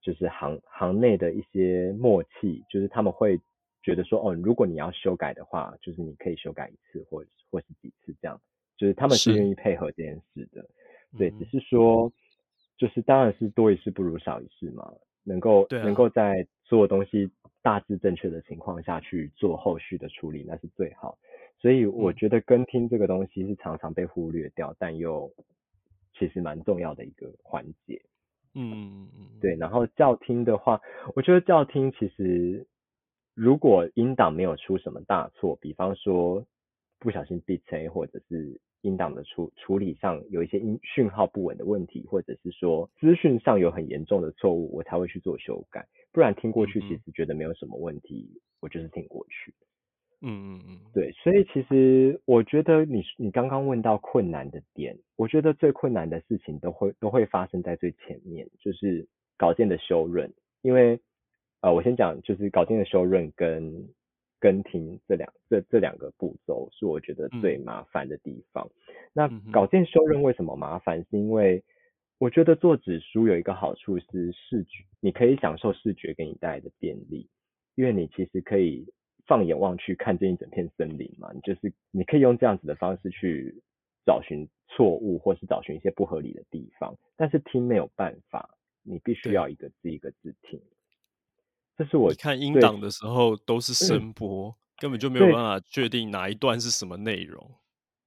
[0.00, 3.40] 就是行行内的一些默契，就是他们会
[3.82, 8.40] 觉得说，哦，如果你要修改的话，就是你可以修改一次或或是几次这样，
[8.76, 10.64] 就是他们是愿意配合这件事的。
[11.18, 12.12] 对，只是说。
[12.76, 14.92] 就是当然是多一事不如少一事嘛，
[15.22, 17.30] 能够、啊、能够在所有东西
[17.62, 21.16] 大致正确的情况下去做后续的处理，那是最好。
[21.56, 25.32] 所以我觉得跟听这个东西是常常被忽略掉，嗯、但又
[26.18, 28.00] 其实蛮重要的一个环节。
[28.54, 29.56] 嗯嗯嗯，对。
[29.56, 30.80] 然后教听的话，
[31.14, 32.66] 我觉得教听其实
[33.34, 36.44] 如果音档没有出什么大错，比方说
[36.98, 38.60] 不小心 B C 或者是。
[38.84, 45.88] 音档的处处理上有一些音讯号不稳的问题，或者是说资讯上有很严重的错误，我才会去做修改。
[46.12, 49.54] 不然听过去其实觉得没有什么问题，嗯、我就是听过去。
[50.24, 51.12] 嗯嗯嗯，对。
[51.12, 59.06] 所以其实我觉得你你刚刚问到困难的点，我觉得最困难的事情都会都会发生在最前面，就是
[59.36, 60.32] 稿件的修润。
[60.62, 60.98] 因为
[61.60, 63.88] 呃，我先讲就是稿件的修润跟
[64.40, 68.66] 跟听这两这这两个步骤是我觉得最麻烦的地方。
[68.66, 70.98] 嗯、那稿件修润为什么麻烦？
[71.10, 71.62] 是因为
[72.18, 77.28] 我觉得做纸书有一个好处是视觉，你可以享受视觉给你带来的便利，
[77.74, 78.86] 因为你其实可以
[79.26, 83.62] 放眼望去看见一整片森林嘛，你就是你可以用这样子的方式去
[84.04, 86.94] 找寻错误，或是找寻一些不合理的地方。
[87.16, 88.50] 但是听没有办法，
[88.82, 90.60] 你必须要一个字一个字听。
[91.76, 97.50] 这是我看音档的时候都是声波，嗯、根本就没有办法确定哪一段是什么内容。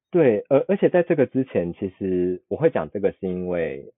[0.10, 3.92] 对，而而且在这个之前，其实我会讲这个是因为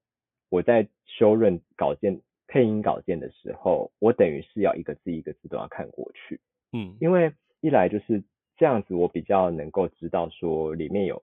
[0.48, 6.40] 我在修润稿件、配音稿件的时候，我等于是要一个字一个字都要看过去。
[6.72, 8.22] 嗯，因为一来就是
[8.56, 11.22] 这样子，我比较能够知道说里面有，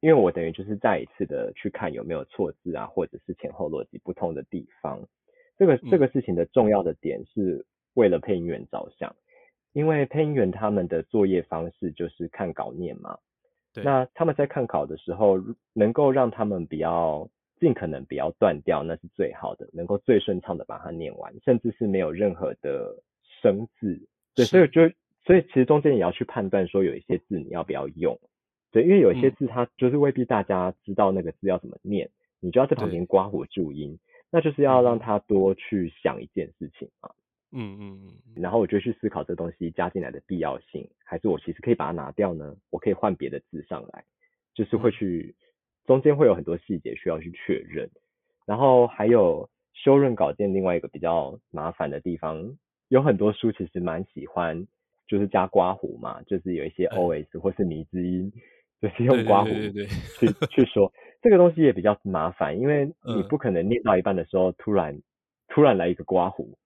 [0.00, 5.00] 因为我等于就是再一次的去看有没有错字啊，或者是前后逻辑不同的地方。
[5.58, 9.14] 这个这个事情的重要的点是为了配音员着想，
[9.72, 13.18] 因为配音员他们的作业方式就是看稿念嘛。
[13.82, 15.38] 那他们在看稿的时候，
[15.74, 17.28] 能够让他们比较
[17.60, 23.02] 尽可能不要断掉，那是最好的，能够最顺畅的把它念完，甚至是没有任何的
[23.42, 24.00] 生字。
[24.36, 24.82] 对，所以就
[25.24, 28.16] 所以其实中间也要去判断说有一些字你要不要用。
[28.70, 33.98] 对，因为有一些字它就是未必大家知道那个字要怎么念，你就要在旁边刮胡注音，
[34.30, 37.10] 那就是要让他多去想一件事情啊。
[37.52, 42.54] 嗯嗯嗯，然后我就去思考这东西加进来的必要性，还是我其实可以把它拿掉呢？
[42.70, 44.04] 我可以换别的字上来，
[44.52, 45.34] 就是会去
[45.86, 47.88] 中间会有很多细节需要去确认，
[48.44, 52.58] 然后还有修润稿件另外一个比较麻烦的地方，
[52.88, 54.66] 有很多书其实蛮喜欢
[55.06, 58.32] 就是加刮胡嘛，就是有一些 OS 或是迷之音，
[58.80, 59.86] 就是用刮胡去
[60.50, 65.00] 去 说这个东西也比较麻烦，因为你不可能念到一半的时候突然
[65.48, 66.56] 突然来一个刮胡。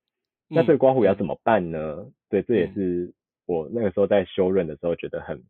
[0.53, 1.79] 那这个刮胡要怎么办呢？
[2.01, 3.15] 嗯、对，这也是
[3.47, 5.41] 我那个时候在修润的时候觉得很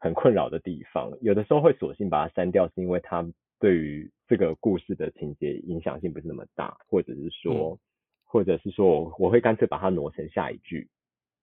[0.00, 1.12] 很困扰的地方。
[1.20, 3.24] 有的时候会索性把它删掉，是因为它
[3.60, 7.78] 对于这个故事的情节影响性不是那么大，或者是说，嗯、
[8.28, 10.88] 或者是说我我会干脆把它挪成下一句，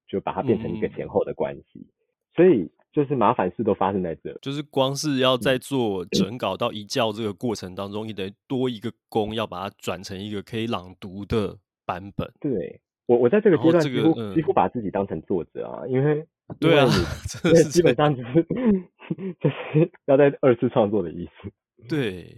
[0.08, 1.80] 就把它变成一个前后的关系。
[1.80, 1.92] 嗯、
[2.34, 12.32] 所以就是麻烦事都发生在这，就是光是要在做整稿到一教这个过程当中，你得多一个工，要把它转成一个可以朗读的版本。
[12.40, 12.80] 对。
[13.08, 16.26] 我我在这个阶段几乎、这个嗯、几乎把自己当成作者啊，因为
[16.60, 16.88] 对啊，
[17.28, 18.44] 这基本上就是
[19.40, 21.52] 就是要在二次创作的意思。
[21.88, 22.36] 对，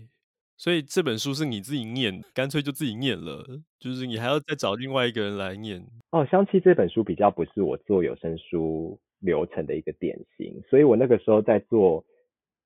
[0.57, 3.45] 所以这本书是你自己念，干脆就自己念了，
[3.79, 5.85] 就是你还要再找另外一个人来念。
[6.09, 12.03] 哦，香气这本书比较不是我做有声书流程的一个典型，所以我那个时候在做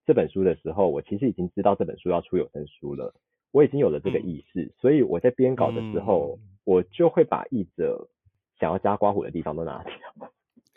[0.05, 3.13] 这本书的时候，我其实已经知道这本书要出有声书了。
[3.51, 8.07] 我已经有了这个意识，嗯、所以我在编稿的时候，嗯、我就会把译者
[8.57, 9.93] 想要加刮胡的地方都拿掉。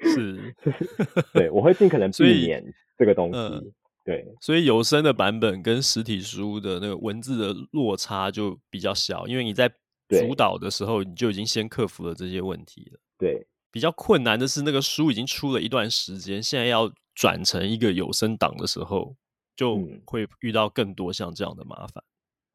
[0.00, 0.52] 是，
[1.32, 2.64] 对，我会尽可能避免
[2.98, 3.72] 这个东西。
[4.04, 9.68] 嗯、对，所以有声的版本跟实体书的那个文字的落差就比较小，因为你在
[10.08, 13.00] 主导的时候，你就已经先克服了这些问题了。
[13.18, 19.16] 对，比较困难的是那个书已经出了一段时间，现在要转成一个有声档的时候，
[19.56, 22.04] 就会遇到更多像这样的麻烦。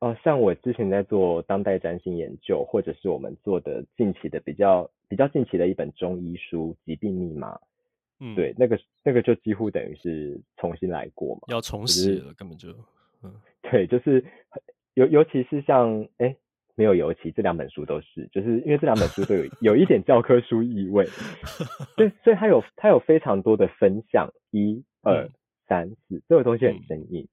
[0.01, 7.53] 哦，像我之前在做当代占星研究，或者是我们做的近期的比较比较近期的一本中医书《疾病密码》，
[8.19, 12.69] 嗯，对，那个那个就几乎等于是重新来过嘛，要重写了，就是、根本就，
[13.23, 14.23] 嗯， 对，就是
[14.93, 16.35] 尤尤其是像，哎，
[16.75, 21.07] 没有尤其这两本书都是，就是因为这两本书都有 有一点教科书意味，
[21.95, 25.29] 对，所以它有它有非常多的分项，一、二、嗯、
[25.67, 27.23] 三、四，这个东西很生硬。
[27.23, 27.27] 嗯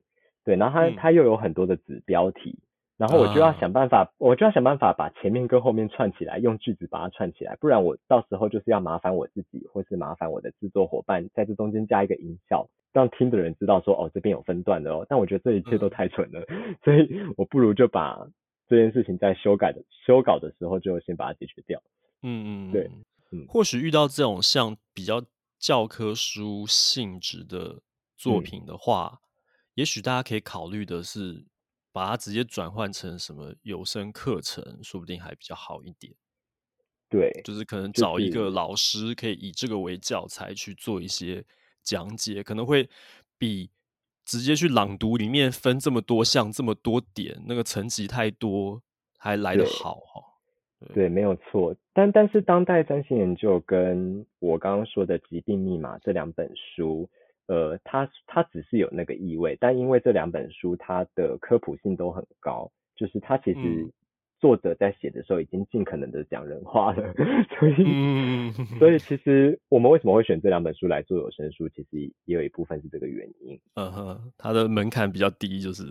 [0.47, 2.66] 对，然后它它又有很多的子标题，嗯、
[2.99, 15.05] 然后我就要想办法，啊、我就要想办法把前面跟后面串起来，用句子把它串起来，不然我到时候就是要麻烦我自己，或是麻烦我的制作伙伴，在这中间加一个音效，让听的人知道说，哦，这边有分段的哦。
[15.09, 18.27] 但我觉得这一切都太蠢了，嗯、所以我不如就把
[18.67, 21.79] 这件事情在修改的修稿的时候就先把它解决掉。
[22.23, 22.91] 嗯嗯，对，
[23.31, 25.23] 嗯，或许遇到这种像比较
[25.59, 27.83] 教科书性质的
[28.17, 29.19] 作品的话。
[29.21, 29.23] 嗯
[29.77, 31.45] 也许大家可以考虑的是，
[31.97, 36.13] 把它直接转换成什么有声课程，说不定还比较好一点。
[37.09, 41.43] 对，就是可能找一个老师，可以以这个为教材去做一些
[41.83, 42.87] 讲解，可能会
[43.39, 43.71] 比
[44.27, 48.83] 直接去朗读里面分这么多项、这么多点，那个层级太多，
[49.17, 50.23] 还来得好哈。
[50.89, 51.75] 对，对，没有错。
[51.95, 57.09] 但但是当代占星研究跟我刚刚说的疾病密码这两本书。
[57.47, 63.89] 呃，它它只是有那个意味，但因为这两本书它的科普性都很高，就是它其实
[64.39, 67.15] 作者在写的时候已经尽可能的讲人话了，
[67.59, 73.59] 所以，嗯、所以 其实我们为什么会选这两本书来做有声书，其实也有一部分是这个原因。
[73.75, 75.85] 嗯哼，它的门槛比较低，就是。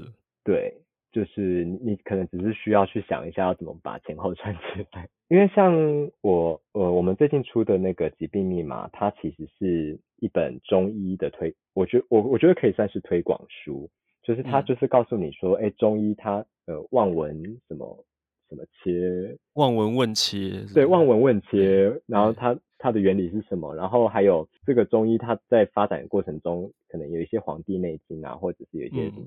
[0.43, 0.71] 对，
[1.15, 5.07] 就是你可能只是需要去想一下要怎么把前后串起来。
[5.29, 5.73] 因为像
[6.19, 13.89] 我，呃，我们最近出的那个疾病密码，它其实是一本中医的推，我觉我我觉得可以算是推广书，
[14.23, 18.05] 就是它就是告诉你说，哎、嗯，中医它呃望闻什么。
[18.47, 19.35] 什么切？
[19.53, 21.91] 望闻问切，对，望闻问切。
[22.05, 23.73] 然后它它的原理是什么？
[23.73, 29.25] 然后还有这个中医，它在发展的过程中，可能有一些《黄帝内经》啊，或者是有一些什么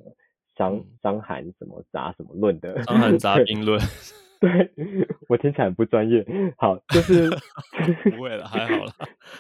[0.59, 3.81] 伤伤寒什么杂什么论的《伤寒杂病论》。
[4.41, 4.71] 对，
[5.29, 6.27] 我听起来很不专业。
[6.59, 7.31] 好，就是
[8.11, 8.93] 不会了，还好了。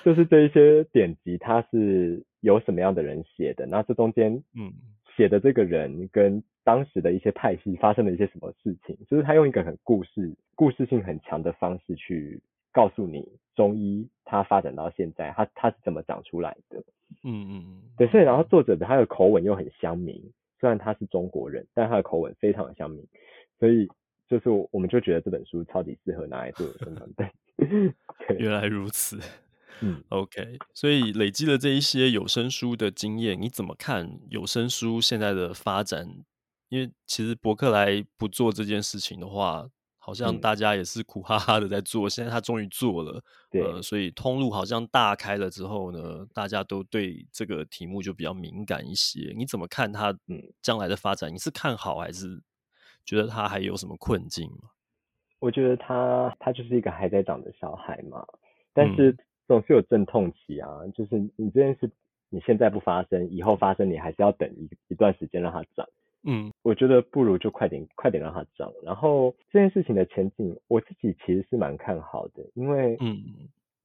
[0.04, 3.66] 就是这一些典籍，它是有什么样的人写的？
[3.66, 4.72] 那这中间，嗯。
[5.16, 12.40] 写的这个人跟当时的一些派系发生了一些什么事情，就是他用一个很故事、故事性很强的方式去
[12.72, 16.78] 告诉你中医它发展到现在，它它是怎么长出来的。
[17.24, 20.22] 嗯嗯嗯，对，所以然后作者的他的口吻又很乡民，
[20.61, 23.04] 虽然他是中国人，但他的口吻非常的像民，
[23.59, 23.88] 所以
[24.28, 27.30] 就是我们就觉得这本书超级适合拿来做有声团队。
[28.38, 29.18] 原来如此。
[29.80, 36.24] 嗯，OK，所以累积了这一些有声书的经验，你怎么看有声书现在的发展？
[36.68, 39.68] 因为其实博客来不做这件事情的话，
[40.09, 42.09] 好像大家也是苦哈哈的在做。
[42.09, 49.34] 嗯、现在他终于做了，对，呃，所以通路好像大开了之后呢，大家都对这个题目就比较敏感一些。
[49.36, 51.30] 你怎么看他嗯将来的发展？
[51.30, 52.42] 你是看好还是
[53.04, 54.70] 觉得他还有什么困境吗？
[55.40, 58.24] 我觉得他他就是一个还在长的小孩嘛，
[58.72, 59.11] 但是。
[59.11, 61.90] 嗯总是有阵痛期啊，就是你这件事
[62.28, 65.88] 你现在不发生，以后发生你还是要等一一段时间让它长。
[66.24, 68.72] 嗯，我觉得不如就快点快点让它涨。
[68.82, 73.22] 然后这件事情的前景，我自己其实是蛮看好的，因为嗯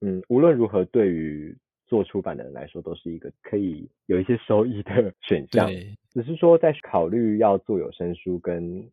[0.00, 1.56] 嗯，无论如何对于
[1.86, 5.70] 做出版的人来说，都是一个可以有一些收益的 选项。
[6.10, 8.88] 只是说在考虑要做有声书跟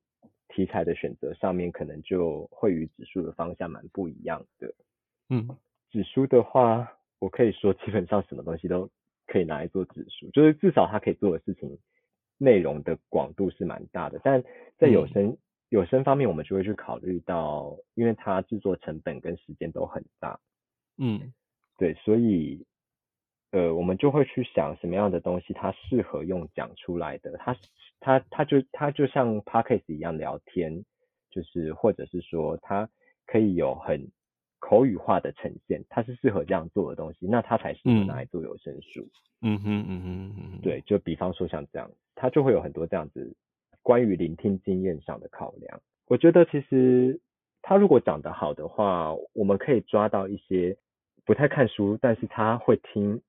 [0.49, 4.73] 题材的选择上面，可能就会与指数的方向蛮不一样的。
[5.29, 5.47] 嗯。
[5.91, 6.89] 指数的话，
[7.19, 8.89] 我可以说基本上什么东西都
[9.27, 11.77] 可以拿来做指数，就是至少它可以做的事情
[12.41, 14.19] 内容的广度是蛮大的。
[14.23, 14.43] 但
[14.77, 15.37] 在有声、嗯、
[15.69, 20.39] 有声方面，我们就会去考虑到，因为它制作成本跟时间都很大。
[20.97, 21.31] 嗯，
[21.77, 22.65] 对，所以
[23.51, 27.55] 呃，我们就会去想什么样的东西它适合用讲出来的，它
[27.99, 30.83] 它它就它就像 Podcast 一样聊天，
[31.29, 32.89] 就是或者是说它
[33.25, 34.11] 可以有很。
[34.61, 39.05] 口语化的呈现，它是适合这样做的东西，那它才适合拿来做有声书。
[39.41, 43.35] 嗯哼嗯哼嗯哼，对，就比方说像这样，它就会有很多这样子
[43.81, 45.81] 关于聆听经验上的考量。
[46.07, 47.19] 我觉得其实
[47.61, 50.77] 它如果讲得好的话，我们可以抓到一些
[51.25, 53.19] 不太看书，但是他会听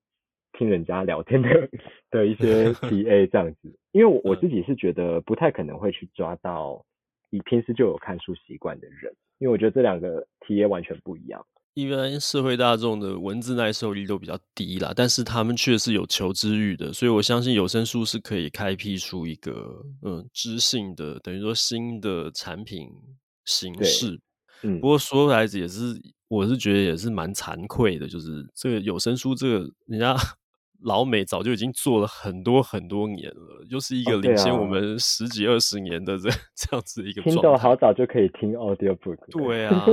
[0.52, 1.48] 听人家聊天的
[2.10, 3.74] 的一些 TA 这样子。
[3.92, 6.84] 因为我我自己是觉得不太可能会去抓到
[7.30, 9.14] 你平时就有看书习惯的人。
[9.42, 11.44] 因为我觉得这两个体验完全不一样。
[11.74, 22.88] 一般社会大众的文字耐受力都比较低啦，但是他们却是有求知欲的，所以我相信有声书是可以开辟出一个嗯知性的，等于说新的产品
[23.44, 24.20] 形式。
[24.62, 30.16] 嗯，不过说来也是，我是觉得也是蛮惭愧的，就是这个有声书，这个人家。
[30.84, 37.22] 老美早就已经做了很多很多年了，又是一个领先我们十几二十年的这 这样子一个。
[37.22, 39.18] 听到好早就可以听 audiobook。
[39.30, 39.86] 对啊，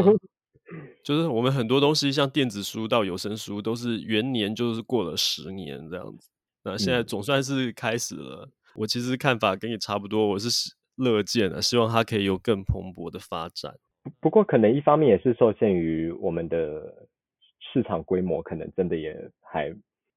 [1.04, 6.30] 就是我们很多东西，像电子书到有声书，都是元年就是过了十年这样子。
[6.64, 8.46] 那现在总算是开始了。
[8.46, 10.50] 嗯、我其实看法跟你差不多，我是
[10.96, 13.76] 乐见的，希望它可以有更蓬勃的发展。
[14.20, 17.08] 不过可能一方面也是受限于我们的
[17.72, 19.72] 市场规模，可能真的也还。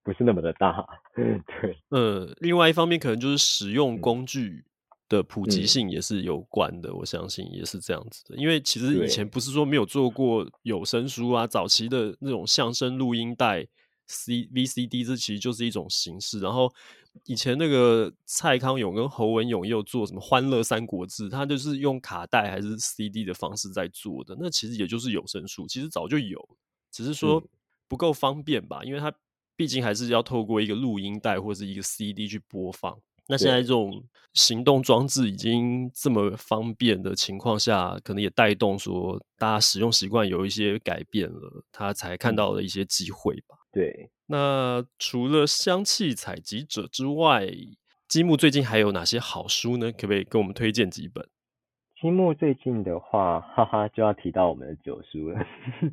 [0.04, 0.84] 不是那么的大，
[1.16, 4.64] 嗯，对，呃，另外一方面可能就是使用工具
[5.08, 8.34] 的普及性也是有关的，嗯、我相信也是这样子的。
[8.36, 13.64] 因为其实以前不是说没有做过有声书啊，早期的那种相声录音带
[14.08, 16.40] C VCD，这其实就是一种形式。
[16.40, 16.72] 然后
[17.26, 26.48] 以前那个蔡康永跟侯文咏又做什么《欢乐三国志》，他就是用卡带还是 CD 的方式在做的，那其实也就是有声书，其实早就有，
[26.90, 27.40] 只是说
[27.86, 29.14] 不够方便吧，因为它。
[29.56, 32.98] 毕竟还是要透过一个录音带或者是一个 CD 去播放。
[33.28, 34.02] 那现在这种
[34.34, 43.56] 行动装置已经这么方便的情况下，可能也带动说大家使用习惯有一些改变了，他才看到了一些机会吧。
[43.70, 44.10] 对。
[44.26, 47.48] 那除了香气采集者之外，
[48.08, 49.92] 积木最近还有哪些好书呢？
[49.92, 51.26] 可不可以给我们推荐几本？
[52.00, 55.46] 积木最近的话，哈哈，就要提到我们的九叔了。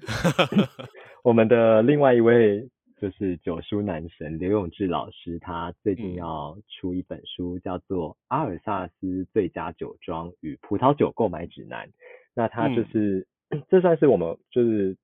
[1.24, 2.68] 我们的另外一位
[3.00, 11.88] 就是九叔男神刘永志老师，他最近要出一本书，叫做《阿尔萨斯最佳酒庄与葡萄酒购买指南》。
[12.34, 14.97] 那他就是，嗯、 这算是我们就是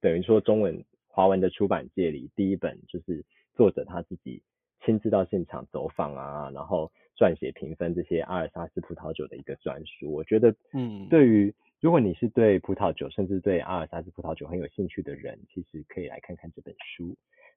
[0.00, 3.24] 等于说中文华文的出版界里第一本，就是
[3.54, 4.42] 作者他自己
[4.84, 6.90] 亲自到现场走访啊，然后。
[7.18, 17.14] 撰写评分这些阿尔萨斯葡萄酒的一个专书，我觉得，嗯，对于如果你是对葡萄酒，甚至对阿尔萨斯葡萄酒很有兴趣的人，其实可以来看看这本书。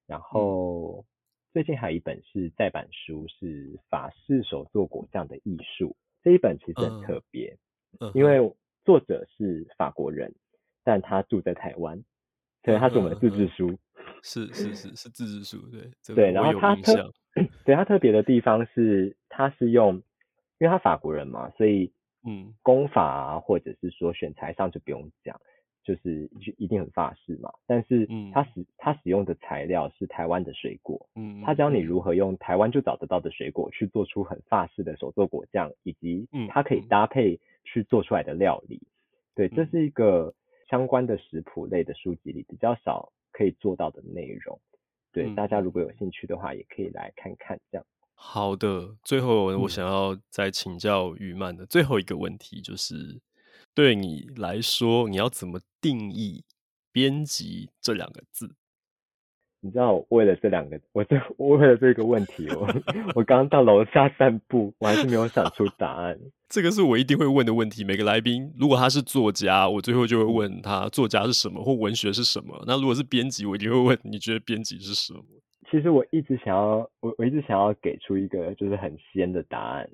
[0.07, 1.05] 然后
[1.51, 5.95] 最近还有一本是再版书，是法式手作果酱的艺术。
[6.23, 7.57] 这一本其实很特别，
[8.13, 10.33] 因为作者是法国人，
[10.83, 12.03] 但他住在台湾，
[12.63, 13.77] 所以他是我们的自制书。
[14.21, 16.31] 是是是是自制书，对 对。
[16.31, 17.13] 然后他特
[17.65, 19.95] 对他特别的地方是，他是用，
[20.59, 21.91] 因为他法国人嘛，所以
[22.25, 25.39] 嗯，功法啊，或者是说选材上就不用讲，
[25.83, 27.51] 就是一定很法式嘛。
[27.65, 38.81] 但是它使它使用的材料是台湾的水果，嗯，他教你如何用台湾就找得到的水果去做出很法式的手作果酱，以及它可以搭配去做出来的料理。
[39.35, 40.33] 对，这是一个
[40.69, 43.11] 相关的食谱类的书籍里比较少。
[43.35, 44.61] 可以做到的内容，
[45.11, 47.59] 对、嗯、大家如果有兴趣的话，也可以来看看。
[47.71, 53.21] 这样好的，最后我想要再请教于曼的最后一个问题，就是、嗯、
[53.73, 56.43] 对你来说，你要怎么定义
[56.91, 58.55] 编辑这两个字？
[59.61, 62.67] 你知道，为了这两个，我这我为了这个问题，我
[63.15, 66.19] 我刚到楼下散步，我还是没有想出答案。
[66.49, 67.83] 这个是我一定会问的问题。
[67.85, 72.61] 每个来宾，如果他是作家，我最后就会问他作家是什么，或文学是什么。
[72.67, 75.23] 那如果是编辑，我一定会问你觉得编辑是什么？
[75.71, 79.89] 其实我一直想要，我我一直想要给出一个就是很鲜的答案，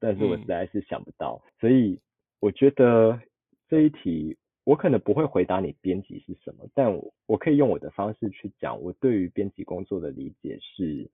[0.00, 1.40] 但是我实在是想不到。
[1.44, 2.00] 嗯、所以
[2.40, 3.20] 我觉得
[3.68, 4.36] 这一题。
[4.64, 8.80] 我可能不会回答你编辑是什么，但我我可以用我的方式去讲。
[8.80, 11.10] 我对于编辑工作的理解是，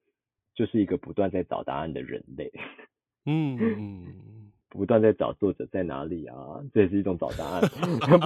[0.55, 2.53] 就是一个不断在找答案的人类。
[3.25, 6.37] 嗯嗯， 不断在找作者在哪里啊？
[6.75, 7.63] 这也是一种找答案。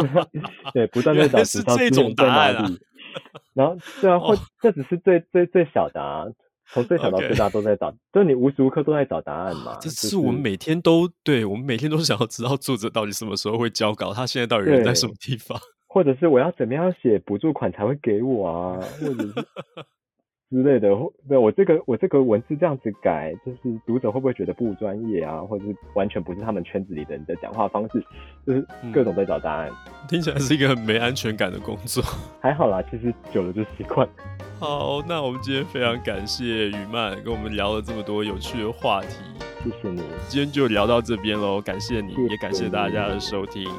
[0.72, 2.80] 对，不断在找知道资源在哪里。
[3.52, 6.26] 然后，对啊，或这只是最最最小的啊。
[6.72, 9.76] 从最小到最大都在找，就.你无时无刻都在找答案嘛。
[9.80, 15.58] 这是我们每天都、就是、对，我们每天都想要知道作者到底什么时候会交稿，他现在到底人在什么地方，
[15.88, 19.34] 或者是我要怎么样写补助款才会给我啊，或者是。
[20.50, 20.88] 之类的，
[21.28, 28.04] 对，我这个我这个文字这样子改，就是读者会不会觉得不专业啊，或者是完全不是他们圈子里的人的讲话方式，
[28.44, 29.70] 就是各种在找答案。
[29.70, 32.02] 嗯，听起来是一个很没安全感的工作。
[32.42, 34.08] 还好啦，其实久了就习惯。
[34.58, 39.08] 好，那我们今天非常感谢雨曼跟我们聊了这么多有趣的话题，
[39.62, 40.02] 谢谢你。
[40.28, 43.70] 今天就聊到这边喽，感谢你，谢谢你，也感谢大家的收听，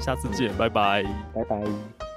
[0.00, 2.07] 下次见，拜拜，拜拜。